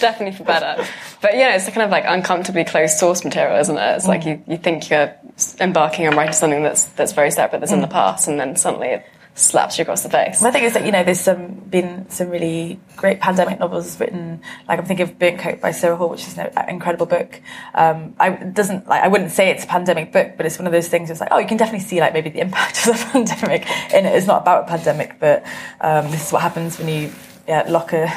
[0.00, 0.86] definitely for better.
[1.22, 3.96] But yeah, it's kind of like uncomfortably close source material, isn't it?
[3.96, 4.08] It's mm.
[4.08, 5.14] like you, you think you're
[5.60, 7.76] embarking on writing something that's, that's very separate, that's mm.
[7.76, 10.42] in the past, and then suddenly it slaps you across the face.
[10.42, 14.42] My thing is that you know there's some been some really great pandemic novels written.
[14.68, 17.40] Like I'm thinking of Burnt Coat by Sarah Hall, which is an incredible book.
[17.74, 20.72] Um, I doesn't like I wouldn't say it's a pandemic book, but it's one of
[20.72, 21.10] those things.
[21.10, 24.06] It's like oh, you can definitely see like maybe the impact of the pandemic in
[24.06, 24.14] it.
[24.14, 25.44] It's not about a pandemic, but
[25.80, 27.12] um, this is what happens when you
[27.48, 28.08] yeah, lock a,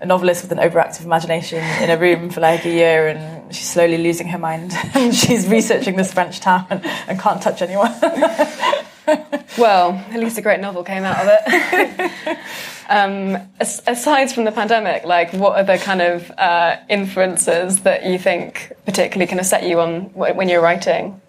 [0.00, 3.66] a, novelist with an overactive imagination in a room for like a year and she's
[3.66, 4.72] slowly losing her mind
[5.14, 7.90] she's researching this French town and, and can't touch anyone.
[9.58, 12.38] well, at least a great novel came out of it.
[12.88, 18.18] um, aside from the pandemic, like what are the kind of uh, influences that you
[18.18, 21.20] think particularly kind of set you on when you're writing?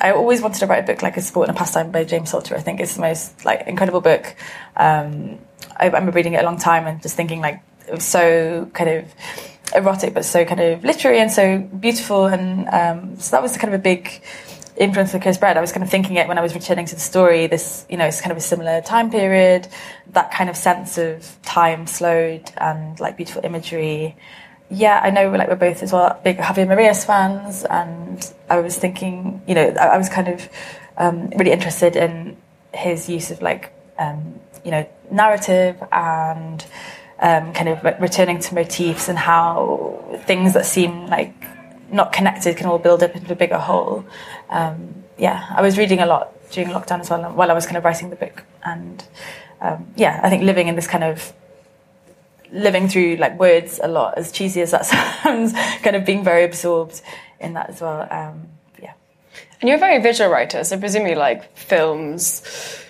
[0.00, 2.30] I always wanted to write a book like a sport and a pastime by James
[2.30, 2.54] Salter.
[2.54, 4.36] I think it's the most like incredible book.
[4.76, 5.38] Um,
[5.78, 8.90] I, remember reading it a long time and just thinking like it was so kind
[8.90, 9.14] of
[9.74, 12.26] erotic, but so kind of literary and so beautiful.
[12.26, 14.22] And um, so that was kind of a big
[14.76, 16.94] influence of Cursed Bread, I was kind of thinking it when I was returning to
[16.94, 17.46] the story.
[17.46, 19.68] This, you know, it's kind of a similar time period,
[20.12, 24.16] that kind of sense of time slowed and like beautiful imagery.
[24.68, 28.78] Yeah, I know like we're both as well big Javier Marias fans, and I was
[28.78, 30.48] thinking, you know, I, I was kind of
[30.96, 32.36] um, really interested in
[32.74, 36.64] his use of like, um, you know, narrative and
[37.20, 41.32] um, kind of returning to motifs and how things that seem like
[41.90, 44.04] not connected can all build up into a bigger whole.
[44.50, 47.76] Um, yeah, I was reading a lot during lockdown as well while I was kind
[47.76, 49.04] of writing the book, and
[49.60, 51.32] um, yeah, I think living in this kind of
[52.52, 54.86] living through like words a lot, as cheesy as that
[55.22, 57.00] sounds, kind of being very absorbed
[57.40, 58.06] in that as well.
[58.10, 58.48] Um,
[58.80, 58.92] yeah,
[59.60, 62.84] and you're a very visual writer, so presumably like films,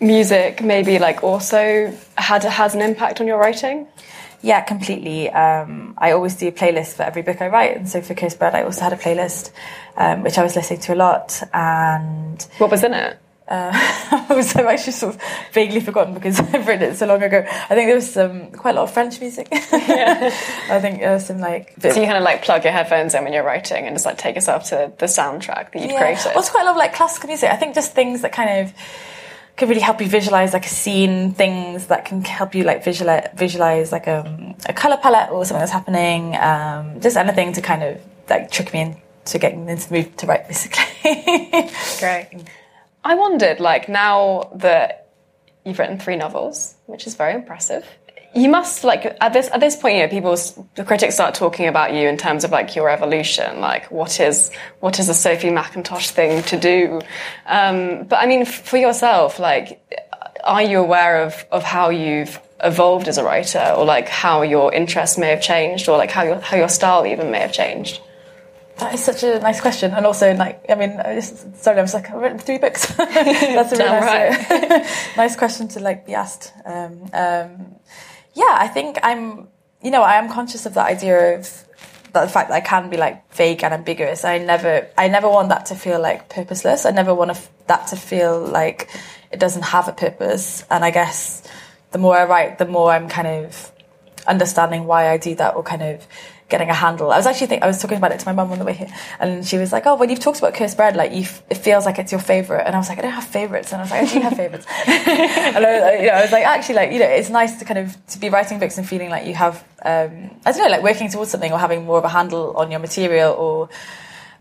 [0.00, 3.86] music, maybe like also had has an impact on your writing.
[4.42, 5.30] Yeah, completely.
[5.30, 8.38] Um, I always do a playlist for every book I write, and so for Cursed
[8.38, 9.52] Bread, I also had a playlist
[9.96, 11.42] um, which I was listening to a lot.
[11.52, 13.18] And what was in it?
[13.48, 13.70] Uh,
[14.30, 17.44] I've actually sort of vaguely forgotten because I've written it so long ago.
[17.46, 19.48] I think there was some quite a lot of French music.
[19.52, 20.30] yeah.
[20.70, 21.74] I think there was some like.
[21.80, 24.18] So you kind of like plug your headphones in when you're writing and just like
[24.18, 26.00] take yourself to the soundtrack that you've yeah.
[26.00, 26.34] created.
[26.34, 27.50] Also, quite a lot of like classical music.
[27.50, 28.74] I think just things that kind of
[29.56, 33.28] can really help you visualize like a scene, things that can help you like visualize,
[33.34, 36.36] visualize like a, um, a color palette or something that's happening.
[36.36, 40.26] Um, just anything to kind of like trick me into getting into the mood to
[40.26, 40.84] write, basically.
[42.00, 42.44] Great.
[43.04, 45.08] I wondered, like, now that
[45.64, 47.86] you've written three novels, which is very impressive,
[48.34, 50.36] you must like at this at this point, you know, people
[50.74, 54.50] the critics start talking about you in terms of like your evolution, like what is
[54.80, 57.00] what is a Sophie Mackintosh thing to do.
[57.46, 59.82] Um, but I mean, for yourself, like,
[60.44, 64.72] are you aware of of how you've evolved as a writer, or like how your
[64.72, 68.00] interests may have changed, or like how your how your style even may have changed?
[68.78, 71.82] That is such a nice question, and also like I mean, I just, sorry, I
[71.82, 72.86] was like I've written three books.
[72.96, 74.86] That's a really nice, right.
[75.18, 76.52] nice question to like be asked.
[76.64, 77.74] Um, um,
[78.34, 79.48] yeah, I think I'm,
[79.82, 81.64] you know, I am conscious of that idea of
[82.12, 84.24] the fact that I can be like vague and ambiguous.
[84.24, 86.84] I never, I never want that to feel like purposeless.
[86.84, 88.90] I never want that to feel like
[89.30, 90.64] it doesn't have a purpose.
[90.70, 91.42] And I guess
[91.90, 93.72] the more I write, the more I'm kind of
[94.26, 96.06] understanding why I do that or kind of
[96.52, 97.10] getting a handle.
[97.10, 98.74] I was actually think I was talking about it to my mum on the way
[98.74, 101.42] here, and she was like, "Oh, when you've talked about cursed bread, like you, f-
[101.50, 103.80] it feels like it's your favorite." And I was like, "I don't have favorites," and
[103.80, 106.32] I was like, "I do have favorites." and I was, like, you know, I was
[106.32, 108.86] like, actually, like you know, it's nice to kind of to be writing books and
[108.86, 111.98] feeling like you have, um, I don't know, like working towards something or having more
[111.98, 113.68] of a handle on your material or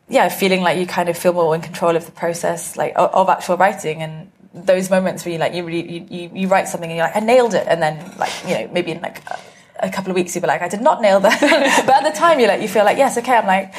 [0.10, 3.10] yeah, feeling like you kind of feel more in control of the process, like of,
[3.14, 6.68] of actual writing, and those moments where you like you really you, you, you write
[6.68, 9.24] something and you're like I nailed it, and then like you know maybe in like
[9.82, 11.40] a, couple of weeks you'll be like I did not nail that,
[11.86, 13.36] but at the time you like you feel like yes okay.
[13.36, 13.74] I'm like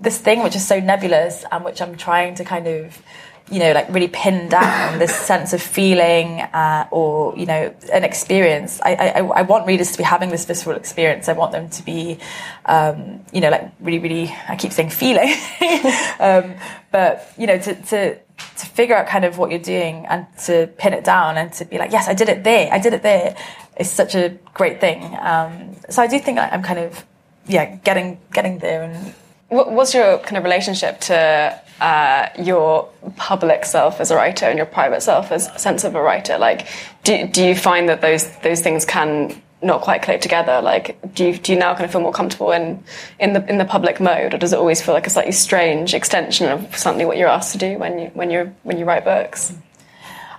[0.00, 3.02] this thing which is so nebulous and which I'm trying to kind of
[3.50, 8.04] you know like really pin down this sense of feeling uh, or you know an
[8.04, 8.80] experience.
[8.82, 11.28] I, I I want readers to be having this visceral experience.
[11.28, 12.18] I want them to be
[12.66, 15.34] um, you know like really really I keep saying feeling.
[16.20, 16.54] Um,
[16.90, 18.18] but you know to, to
[18.56, 21.64] to figure out kind of what you're doing and to pin it down and to
[21.64, 23.36] be like, yes, I did it there, I did it there,
[23.78, 25.16] is such a great thing.
[25.20, 27.04] Um, so I do think I'm kind of,
[27.46, 28.82] yeah, getting getting there.
[28.82, 29.14] And
[29.48, 34.66] what's your kind of relationship to uh, your public self as a writer and your
[34.66, 36.38] private self as a sense of a writer?
[36.38, 36.66] Like,
[37.04, 40.60] do do you find that those those things can not quite click together?
[40.62, 42.82] Like, do you, do you now kind of feel more comfortable in,
[43.18, 45.94] in the in the public mode, or does it always feel like a slightly strange
[45.94, 49.04] extension of something what you're asked to do when you when you when you write
[49.04, 49.52] books?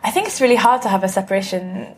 [0.01, 1.95] I think it's really hard to have a separation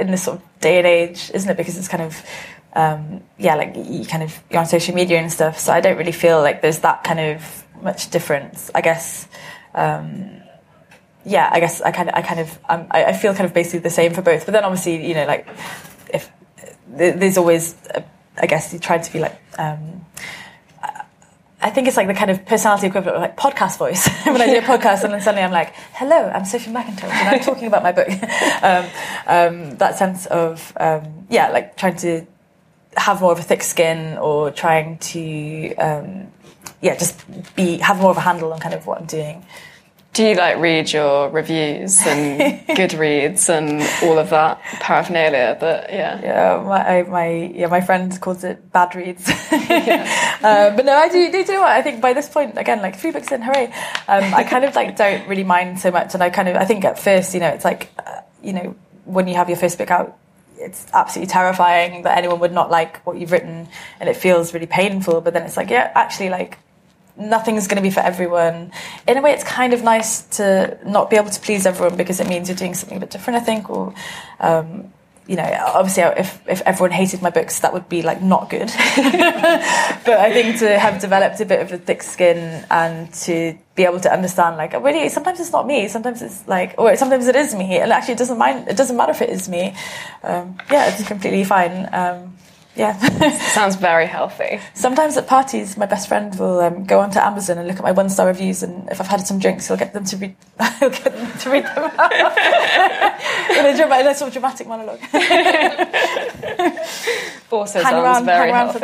[0.00, 1.56] in this sort of day and age, isn't it?
[1.56, 2.24] Because it's kind of
[2.72, 5.58] um, yeah, like you kind of you're on social media and stuff.
[5.58, 8.70] So I don't really feel like there's that kind of much difference.
[8.74, 9.28] I guess.
[9.74, 10.40] Um,
[11.24, 13.52] yeah, I guess I kind of, I kind of, um, I, I feel kind of
[13.52, 14.46] basically the same for both.
[14.46, 15.46] But then obviously, you know, like
[16.12, 16.30] if
[16.88, 18.00] there's always, uh,
[18.40, 20.06] I guess, you try to be like, um,
[21.62, 24.08] I think it's like the kind of personality equivalent of like podcast voice.
[24.24, 27.28] when I do a podcast and then suddenly I'm like, hello, I'm Sophie Mackintosh and
[27.28, 28.08] I'm talking about my book.
[28.62, 28.86] um,
[29.26, 32.26] um, that sense of, um, yeah, like trying to
[32.96, 36.32] have more of a thick skin or trying to, um,
[36.80, 37.22] yeah, just
[37.56, 39.44] be, have more of a handle on kind of what I'm doing.
[40.12, 45.56] Do you like read your reviews and Goodreads and all of that paraphernalia?
[45.60, 49.28] But yeah, yeah, my my yeah, my friend calls it bad reads.
[49.52, 50.38] yeah.
[50.42, 51.44] um, but no, I do, do.
[51.44, 51.70] Do you know what?
[51.70, 53.66] I think by this point, again, like three books in, hooray!
[54.08, 56.64] Um, I kind of like don't really mind so much, and I kind of I
[56.64, 59.78] think at first, you know, it's like uh, you know when you have your first
[59.78, 60.18] book out,
[60.56, 63.68] it's absolutely terrifying that anyone would not like what you've written,
[64.00, 65.20] and it feels really painful.
[65.20, 66.58] But then it's like, yeah, actually, like
[67.20, 68.72] nothing's going to be for everyone.
[69.06, 72.20] In a way, it's kind of nice to not be able to please everyone because
[72.20, 73.68] it means you're doing something a bit different, I think.
[73.70, 73.94] Or,
[74.40, 74.92] um,
[75.26, 75.44] you know,
[75.74, 78.66] obviously, if, if everyone hated my books, that would be like not good.
[78.96, 83.84] but I think to have developed a bit of a thick skin and to be
[83.84, 85.88] able to understand, like, really, sometimes it's not me.
[85.88, 88.68] Sometimes it's like, or sometimes it is me, and actually, it doesn't mind.
[88.68, 89.74] It doesn't matter if it is me.
[90.22, 91.88] Um, yeah, it's completely fine.
[91.92, 92.36] Um,
[92.80, 92.96] yeah.
[93.52, 94.58] Sounds very healthy.
[94.72, 97.92] Sometimes at parties, my best friend will um, go onto Amazon and look at my
[97.92, 100.34] one star reviews, and if I've had some drinks, he'll get them to read.
[100.80, 102.12] he'll get them to read them out
[103.58, 104.98] in a, dramatic, in a sort of dramatic monologue.
[107.50, 108.80] also hang sounds around, very healthy.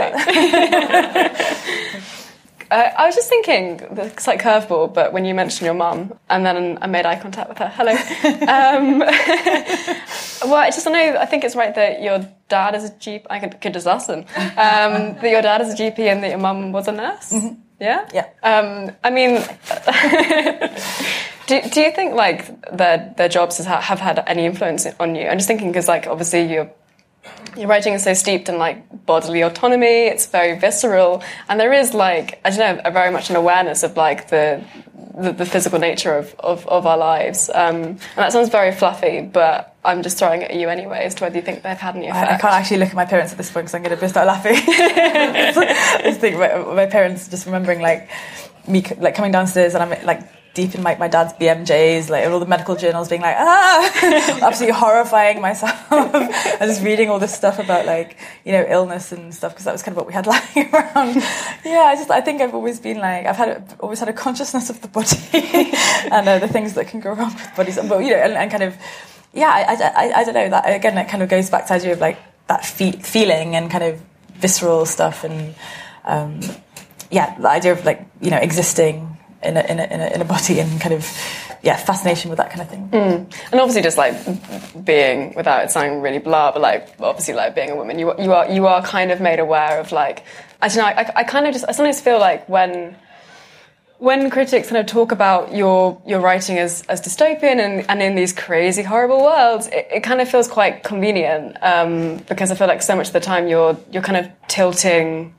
[2.70, 6.44] Uh, I was just thinking, it's like curveball, but when you mentioned your mum, and
[6.44, 7.68] then I made eye contact with her.
[7.68, 7.92] Hello.
[8.52, 8.98] um,
[10.50, 11.18] well, I just don't know.
[11.18, 13.26] I think it's right that your dad is a GP.
[13.30, 14.20] I could, could just ask them.
[14.20, 14.26] Um,
[15.20, 17.32] that your dad is a GP and that your mum was a nurse.
[17.32, 17.60] Mm-hmm.
[17.80, 18.08] Yeah.
[18.12, 18.28] Yeah.
[18.42, 19.42] Um, I mean,
[21.46, 25.28] do, do you think like their their jobs have had any influence on you?
[25.28, 26.70] I'm just thinking because like obviously you're
[27.56, 30.06] your writing is so steeped in like bodily autonomy.
[30.06, 31.22] It's very visceral.
[31.48, 34.64] And there is like i don't know a very much an awareness of like the
[35.18, 37.48] the, the physical nature of, of, of our lives.
[37.54, 41.14] Um, and that sounds very fluffy but i'm just throwing it at you anyway as
[41.14, 43.04] to whether you think they've had any effect I, I can't actually look at my
[43.04, 44.54] parents at this point because i'm going to burst out laughing.
[44.58, 48.10] I just think my, my parents just remembering like
[48.68, 50.20] me like coming downstairs and i'm like
[50.56, 54.74] deep in like my dad's BMJs, like all the medical journals, being like, ah, absolutely
[54.74, 59.52] horrifying myself, and just reading all this stuff about like you know illness and stuff
[59.52, 61.16] because that was kind of what we had lying around.
[61.62, 64.70] Yeah, I just I think I've always been like I've had always had a consciousness
[64.70, 65.20] of the body
[66.10, 68.50] and uh, the things that can go wrong with bodies, but you know, and, and
[68.50, 68.74] kind of
[69.34, 70.94] yeah, I, I, I, don't know that again.
[70.94, 73.84] That kind of goes back to the idea of like that fe- feeling and kind
[73.84, 74.00] of
[74.34, 75.54] visceral stuff and.
[76.04, 76.40] Um,
[77.10, 80.20] yeah, the idea of like you know existing in a, in a, in a, in
[80.20, 81.06] a body and kind of
[81.62, 83.50] yeah fascination with that kind of thing mm.
[83.52, 84.14] and obviously just like
[84.84, 88.32] being without it sounding really blah but like obviously like being a woman you, you
[88.32, 90.24] are you are kind of made aware of like
[90.60, 92.96] I don't know I, I kind of just I sometimes feel like when
[93.98, 98.14] when critics kind of talk about your your writing as, as dystopian and, and in
[98.14, 102.66] these crazy horrible worlds, it, it kind of feels quite convenient um, because I feel
[102.66, 105.34] like so much of the time you're you're kind of tilting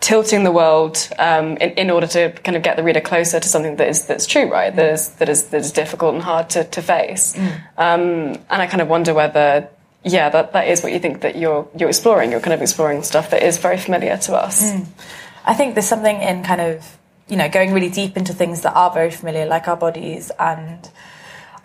[0.00, 3.48] tilting the world um, in, in order to kind of get the reader closer to
[3.48, 4.74] something that is that's true, right?
[4.74, 7.36] That is that is that is difficult and hard to, to face.
[7.36, 7.62] Mm.
[7.76, 8.00] Um,
[8.50, 9.68] and I kind of wonder whether,
[10.02, 12.30] yeah, that, that is what you think that you're you're exploring.
[12.30, 14.72] You're kind of exploring stuff that is very familiar to us.
[14.72, 14.86] Mm.
[15.44, 16.98] I think there's something in kind of
[17.28, 20.88] you know going really deep into things that are very familiar, like our bodies, and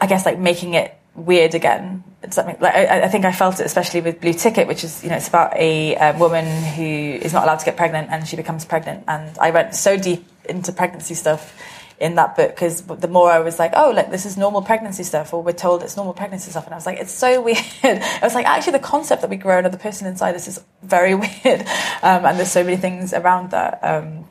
[0.01, 2.03] I guess like making it weird again.
[2.29, 5.09] Something like I, I, think I felt it especially with Blue Ticket, which is you
[5.09, 8.35] know it's about a, a woman who is not allowed to get pregnant and she
[8.35, 11.55] becomes pregnant, and I went so deep into pregnancy stuff
[11.99, 15.03] in that book because the more I was like, oh, like this is normal pregnancy
[15.03, 17.59] stuff, or we're told it's normal pregnancy stuff, and I was like, it's so weird.
[17.83, 21.15] I was like, actually, the concept that we grow another person inside this is very
[21.15, 21.61] weird,
[22.01, 23.79] um, and there's so many things around that.
[23.83, 24.25] Um,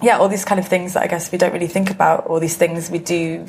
[0.00, 2.38] yeah, all these kind of things that I guess we don't really think about, all
[2.38, 3.46] these things we do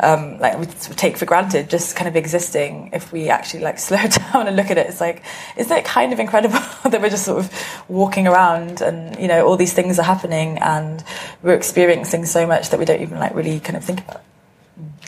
[0.00, 3.98] um, like we take for granted just kind of existing if we actually like slow
[3.98, 5.22] down and look at it it's like
[5.56, 6.58] isn't it kind of incredible
[6.90, 7.52] that we're just sort of
[7.88, 11.04] walking around and you know all these things are happening and
[11.42, 14.22] we're experiencing so much that we don't even like really kind of think about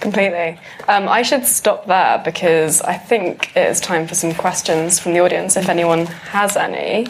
[0.00, 0.58] Completely.
[0.88, 5.14] Um, I should stop there because I think it is time for some questions from
[5.14, 7.08] the audience if anyone has any.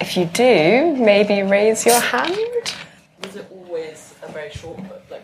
[0.00, 2.74] If you do, maybe raise your hand.
[3.22, 4.78] Was it always a very short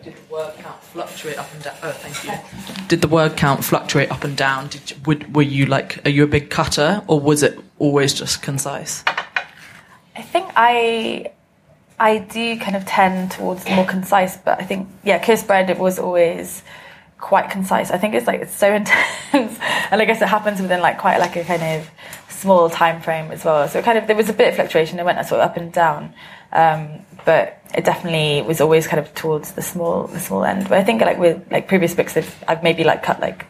[0.09, 1.75] did the word count fluctuate up and down?
[1.83, 2.87] Oh, thank you.
[2.87, 4.67] Did the word count fluctuate up and down?
[4.67, 8.41] Did would, were you like, are you a big cutter, or was it always just
[8.41, 9.03] concise?
[10.15, 11.31] I think I
[11.99, 15.77] I do kind of tend towards more concise, but I think yeah, Cursed Bread it
[15.77, 16.63] was always
[17.19, 17.91] quite concise.
[17.91, 19.59] I think it's like it's so intense,
[19.91, 21.89] and I guess it happens within like quite like a kind of
[22.29, 23.67] small time frame as well.
[23.67, 24.99] So kind of there was a bit of fluctuation.
[24.99, 26.13] It went sort of up and down,
[26.51, 30.67] um, but it definitely was always kind of towards the small the small end.
[30.67, 33.45] But I think like with like previous books, I've, maybe like cut like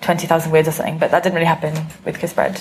[0.00, 1.74] twenty thousand words or something, but that didn't really happen
[2.04, 2.60] with Cursed Bread.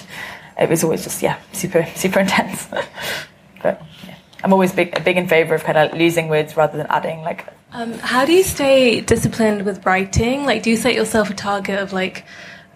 [0.60, 2.68] It was always just yeah, super super intense.
[3.64, 4.16] but yeah.
[4.44, 7.22] I'm always big big in favour of kind of losing words rather than adding.
[7.22, 10.46] Like, um, how do you stay disciplined with writing?
[10.46, 12.26] Like, do you set yourself a target of like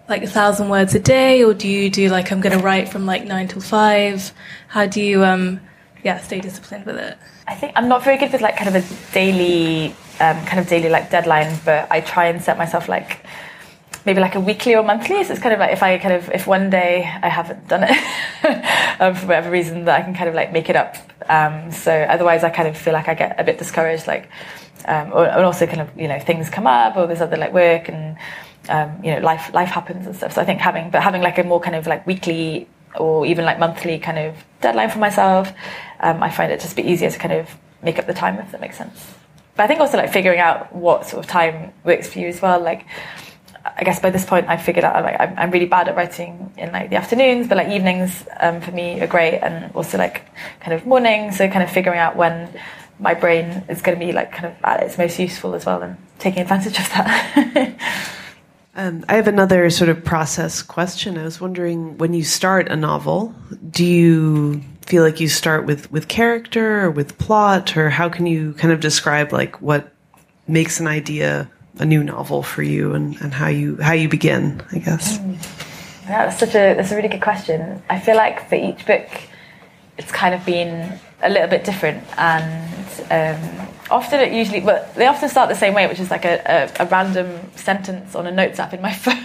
[0.08, 2.88] like a thousand words a day, or do you do like I'm going to write
[2.88, 4.32] from like nine till five?
[4.68, 5.60] How do you um
[6.04, 7.16] yeah stay disciplined with it?
[7.46, 10.68] I think I'm not very good with like kind of a daily um, kind of
[10.68, 13.24] daily like deadline, but I try and set myself like
[14.04, 15.22] maybe like a weekly or monthly.
[15.24, 17.84] So it's kind of like if I kind of if one day I haven't done
[17.84, 20.96] it um, for whatever reason, that I can kind of like make it up.
[21.28, 24.30] Um, so otherwise, I kind of feel like I get a bit discouraged, like
[24.86, 27.52] um, or, and also kind of you know things come up or there's other like
[27.52, 28.16] work and
[28.68, 30.32] um, you know life life happens and stuff.
[30.32, 32.68] So I think having but having like a more kind of like weekly
[32.98, 35.52] or even like monthly kind of deadline for myself,
[36.00, 37.48] um, I find it just a bit easier to kind of
[37.82, 39.14] make up the time if that makes sense.
[39.56, 42.42] But I think also like figuring out what sort of time works for you as
[42.42, 42.60] well.
[42.60, 42.86] Like
[43.76, 46.52] I guess by this point I've figured out like I'm, I'm really bad at writing
[46.56, 50.22] in like the afternoons, but like evenings um, for me are great, and also like
[50.60, 51.38] kind of mornings.
[51.38, 52.48] So kind of figuring out when
[52.98, 55.82] my brain is going to be like kind of at its most useful as well,
[55.82, 58.10] and taking advantage of that.
[58.78, 61.16] Um, I have another sort of process question.
[61.16, 63.34] I was wondering when you start a novel,
[63.70, 68.26] do you feel like you start with, with character or with plot, or how can
[68.26, 69.94] you kind of describe like what
[70.46, 74.62] makes an idea a new novel for you and, and how you how you begin,
[74.72, 75.18] I guess?
[75.18, 76.06] Mm.
[76.06, 77.82] That's such a that's a really good question.
[77.88, 79.08] I feel like for each book,
[79.98, 82.66] it's kind of been a little bit different, and
[83.10, 86.70] um, often it usually, well, they often start the same way, which is like a,
[86.78, 89.16] a, a random sentence on a notes app in my phone,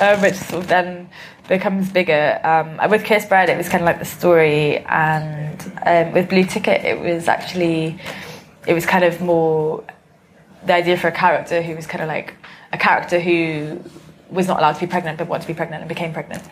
[0.00, 1.08] um, which sort of then
[1.48, 2.40] becomes bigger.
[2.44, 6.44] Um, with Cursed Bread, it was kind of like the story, and um, with Blue
[6.44, 7.98] Ticket, it was actually,
[8.66, 9.84] it was kind of more
[10.66, 12.34] the idea for a character who was kind of like
[12.72, 13.80] a character who
[14.28, 16.42] was not allowed to be pregnant but wanted to be pregnant and became pregnant,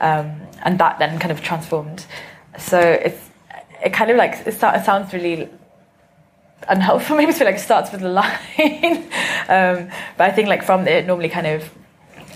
[0.00, 2.06] um, and that then kind of transformed.
[2.58, 3.25] So it's
[3.86, 5.48] it kind of like it, start, it sounds really
[6.68, 7.16] unhelpful.
[7.20, 8.30] Maybe feel like it starts with a line,
[9.48, 11.70] um, but I think like from there it normally kind of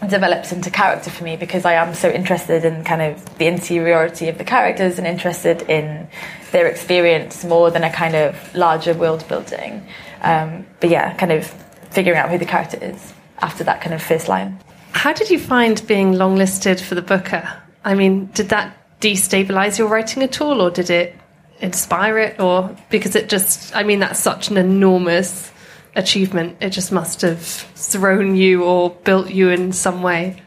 [0.09, 4.29] develops into character for me because I am so interested in kind of the interiority
[4.29, 6.09] of the characters and interested in
[6.53, 9.87] their experience more than a kind of larger world building.
[10.23, 11.47] Um, but yeah, kind of
[11.91, 14.59] figuring out who the character is after that kind of first line.
[14.93, 17.47] How did you find being longlisted for the Booker?
[17.85, 21.20] I mean, did that destabilize your writing at all, or did it
[21.61, 25.51] inspire it or because it just I mean that's such an enormous
[25.95, 26.57] achievement.
[26.61, 30.43] It just must have thrown you or built you in some way.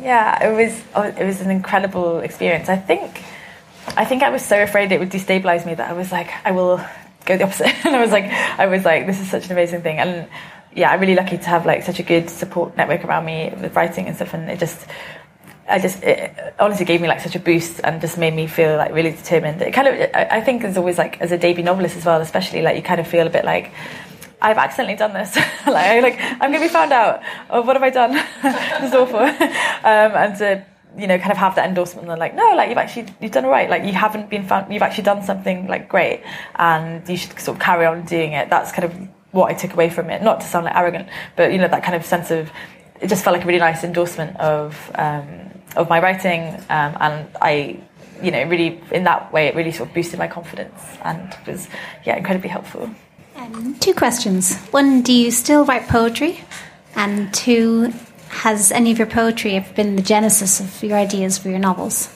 [0.00, 2.68] Yeah it was oh, it was an incredible experience.
[2.68, 3.22] I think
[3.96, 6.52] I think I was so afraid it would destabilize me that I was like I
[6.52, 6.80] will
[7.24, 7.72] go the opposite.
[7.84, 9.98] And I was like I was like this is such an amazing thing.
[9.98, 10.28] And
[10.74, 13.74] yeah I'm really lucky to have like such a good support network around me with
[13.74, 14.32] writing and stuff.
[14.34, 14.86] And it just
[15.72, 18.76] I just it honestly gave me like such a boost and just made me feel
[18.76, 19.62] like really determined.
[19.62, 22.20] It kind of I, I think is always like as a debut novelist as well,
[22.20, 23.72] especially like you kind of feel a bit like
[24.42, 25.34] I've accidentally done this.
[25.66, 27.22] like, like I'm going to be found out.
[27.48, 28.12] Oh, what have I done?
[28.84, 29.20] is awful.
[29.84, 30.64] Um, and to
[30.96, 33.46] you know kind of have that endorsement and like no like you've actually you've done
[33.46, 36.22] right like you haven't been found you've actually done something like great
[36.56, 39.72] and you should sort of carry on doing it that's kind of what I took
[39.72, 42.30] away from it not to sound like arrogant but you know that kind of sense
[42.30, 42.50] of
[43.02, 45.41] it just felt like a really nice endorsement of um,
[45.76, 47.80] of my writing um, and I
[48.22, 51.68] you know really in that way it really sort of boosted my confidence and was
[52.04, 52.90] yeah incredibly helpful.
[53.36, 54.56] Um, two questions.
[54.70, 56.44] One do you still write poetry?
[56.94, 57.92] And two
[58.28, 62.14] has any of your poetry ever been the genesis of your ideas for your novels?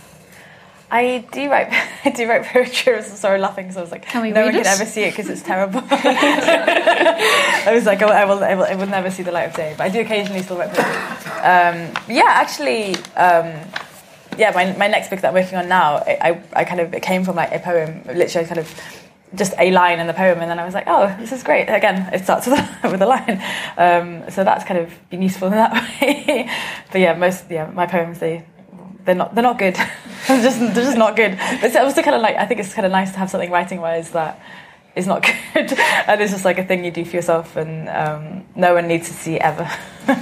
[0.97, 1.68] I do write.
[2.07, 2.94] I do write poetry.
[2.94, 4.62] I was sorry laughing because I was like, can we no one it?
[4.62, 5.82] can ever see it because it's terrible.
[5.90, 9.55] I was like, oh, I will, I will, I will never see the light of
[9.55, 9.74] day.
[9.76, 10.94] But I do occasionally still write poetry.
[11.42, 13.53] Um, yeah, actually, um,
[14.38, 14.53] yeah.
[14.55, 17.03] My, my next book that I'm working on now, I, I, I kind of it
[17.03, 18.03] came from like a poem.
[18.07, 18.80] Literally, kind of
[19.34, 21.68] just a line in the poem, and then I was like, oh, this is great.
[21.68, 23.42] Again, it starts with a, with a line,
[23.76, 26.51] um, so that's kind of been useful in that way.
[26.90, 28.47] but yeah, most yeah, my poems they
[29.05, 29.76] they're not they're not good.
[30.27, 31.37] They're just they're just not good.
[31.37, 33.51] But it's also kind of like I think it's kind of nice to have something
[33.51, 34.41] writing wise that
[34.95, 35.22] is not
[35.55, 38.89] good, and it's just like a thing you do for yourself, and um, no one
[38.89, 39.70] needs to see ever.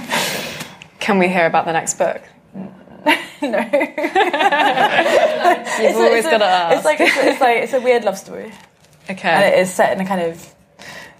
[0.99, 2.21] Can we hear about the next book?
[3.05, 3.11] no.
[3.41, 3.59] You've
[5.77, 6.77] it's always got to ask.
[6.77, 8.51] It's like it's, it's like it's a weird love story.
[9.09, 9.29] Okay.
[9.29, 10.55] And it is set in a kind of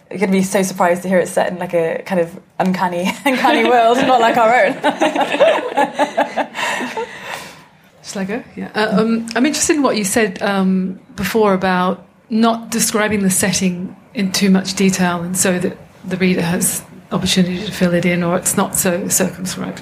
[0.10, 3.12] you're to be so surprised to hear it set in like a kind of uncanny,
[3.26, 4.74] uncanny world, not like our own.
[8.06, 8.43] Shall I go?
[8.56, 8.72] Yeah.
[8.76, 13.95] Uh, um, I'm interested in what you said um, before about not describing the setting
[14.14, 18.24] in too much detail, and so that the reader has opportunity to fill it in,
[18.24, 19.82] or it's not so circumscribed.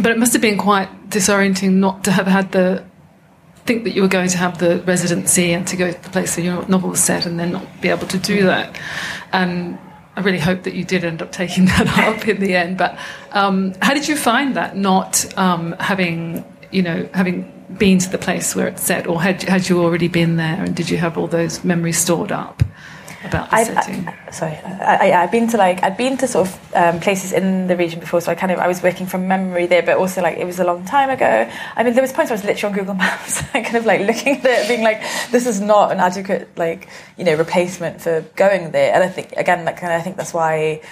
[0.00, 2.84] But it must have been quite disorienting not to have had the
[3.66, 6.36] think that you were going to have the residency and to go to the place
[6.36, 8.78] where your novel was set and then not be able to do that.
[9.32, 9.78] And
[10.16, 12.78] I really hope that you did end up taking that up in the end.
[12.78, 12.98] But
[13.32, 16.44] um, how did you find that not um, having,
[16.74, 20.08] you know, having been to the place where it's set, or had, had you already
[20.08, 22.62] been there and did you have all those memories stored up?
[23.24, 24.06] about the I, setting?
[24.06, 27.66] I, sorry, I, have been to like I've been to sort of um, places in
[27.66, 30.22] the region before, so I kind of I was working from memory there, but also
[30.22, 31.50] like it was a long time ago.
[31.76, 34.00] I mean, there was points where I was literally on Google Maps, kind of like
[34.00, 38.22] looking at it, being like, this is not an adequate like you know replacement for
[38.36, 38.94] going there.
[38.94, 40.82] And I think again, like I think that's why.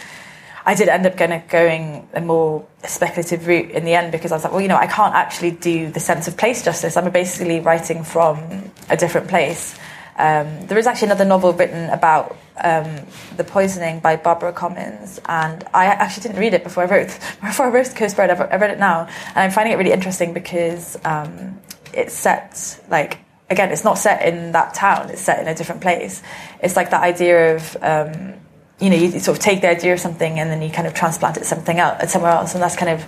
[0.64, 4.36] I did end up of going a more speculative route in the end because I
[4.36, 6.96] was like, well, you know, I can't actually do the sense of place justice.
[6.96, 9.76] I'm basically writing from a different place.
[10.16, 13.06] Um, there is actually another novel written about um,
[13.36, 17.08] the poisoning by Barbara Comyns, and I actually didn't read it before I wrote
[17.40, 18.30] before I wrote Cursed Bread.
[18.30, 21.58] I read it now, and I'm finding it really interesting because um,
[21.94, 23.18] it's set like
[23.50, 26.22] again, it's not set in that town; it's set in a different place.
[26.62, 28.34] It's like that idea of um,
[28.82, 30.94] you know, you sort of take the idea of something and then you kind of
[30.94, 31.78] transplant it something
[32.08, 33.02] somewhere else, and that's kind of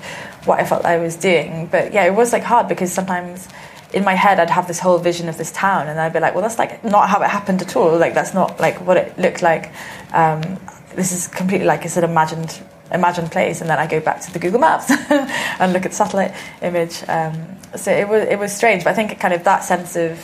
[0.47, 1.67] what I felt I was doing.
[1.67, 3.49] But yeah, it was like hard because sometimes
[3.93, 6.35] in my head I'd have this whole vision of this town and I'd be like
[6.35, 7.99] well that's like not how it happened at all.
[7.99, 9.73] Like that's not like what it looked like.
[10.13, 10.61] Um,
[10.95, 12.61] this is completely like it's an imagined
[12.93, 16.35] imagined place and then I go back to the Google Maps and look at satellite
[16.63, 17.03] image.
[17.09, 20.21] Um, so it was it was strange but I think kind of that sense of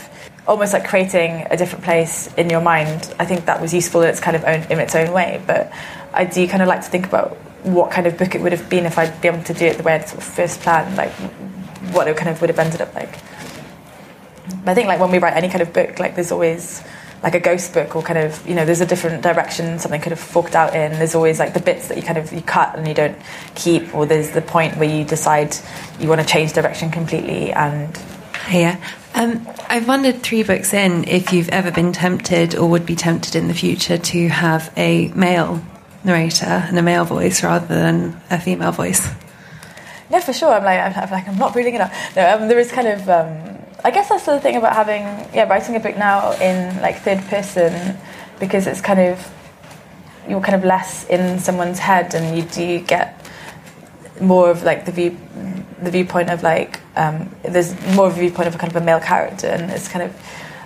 [0.46, 3.14] almost like creating a different place in your mind.
[3.18, 5.72] I think that was useful in its kind of own in its own way but
[6.12, 8.68] I do kind of like to think about what kind of book it would have
[8.68, 10.96] been if I'd be able to do it the way I'd sort of first planned
[10.96, 11.12] like
[11.92, 13.14] what it kind of would have ended up like.
[14.66, 16.82] I think like when we write any kind of book, like there's always
[17.22, 20.12] like a ghost book or kind of you know there's a different direction something could
[20.12, 20.92] have forked out in.
[20.92, 23.16] There's always like the bits that you kind of you cut and you don't
[23.54, 25.54] keep or there's the point where you decide
[25.98, 27.94] you want to change direction completely and
[28.48, 28.82] yeah
[29.14, 33.34] um, I've wondered three books in if you've ever been tempted or would be tempted
[33.34, 35.62] in the future to have a male
[36.04, 39.06] narrator and a male voice rather than a female voice.
[40.10, 40.52] Yeah, for sure.
[40.52, 41.92] I'm like, I'm, like, I'm not reading it up.
[42.14, 45.02] No, um, there is kind of um, I guess that's the thing about having
[45.34, 47.96] yeah writing a book now in like third person
[48.38, 49.32] because it's kind of
[50.28, 53.16] you're kind of less in someone's head and you do get
[54.20, 55.16] more of like the view
[55.82, 58.84] the viewpoint of like um, there's more of a viewpoint of a kind of a
[58.84, 60.16] male character and it's kind of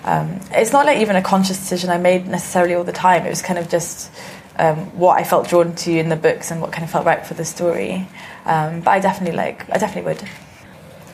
[0.04, 3.30] um, it's not like even a conscious decision I made necessarily all the time it
[3.30, 4.10] was kind of just
[4.56, 7.26] um, what I felt drawn to in the books and what kind of felt right
[7.26, 8.06] for the story
[8.44, 10.28] um, but I definitely like I definitely would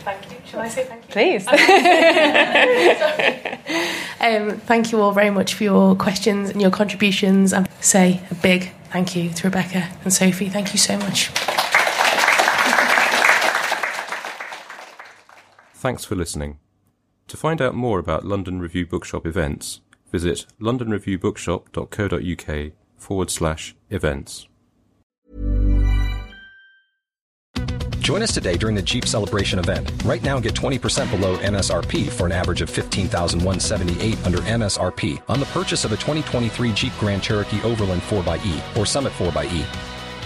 [0.05, 1.13] thank you Shall I say thank you?
[1.13, 1.47] Please.
[4.21, 7.53] um, thank you all very much for your questions and your contributions.
[7.53, 10.49] And say a big thank you to Rebecca and Sophie.
[10.49, 11.31] Thank you so much.
[15.81, 16.61] Thanks for listening.
[17.28, 19.81] To find out more about London Review Bookshop events,
[20.12, 24.47] visit londonreviewbookshop.co.uk forward slash events.
[28.01, 29.91] Join us today during the Jeep Celebration event.
[30.05, 35.47] Right now, get 20% below MSRP for an average of 15178 under MSRP on the
[35.47, 39.89] purchase of a 2023 Jeep Grand Cherokee Overland 4xE or Summit 4xE.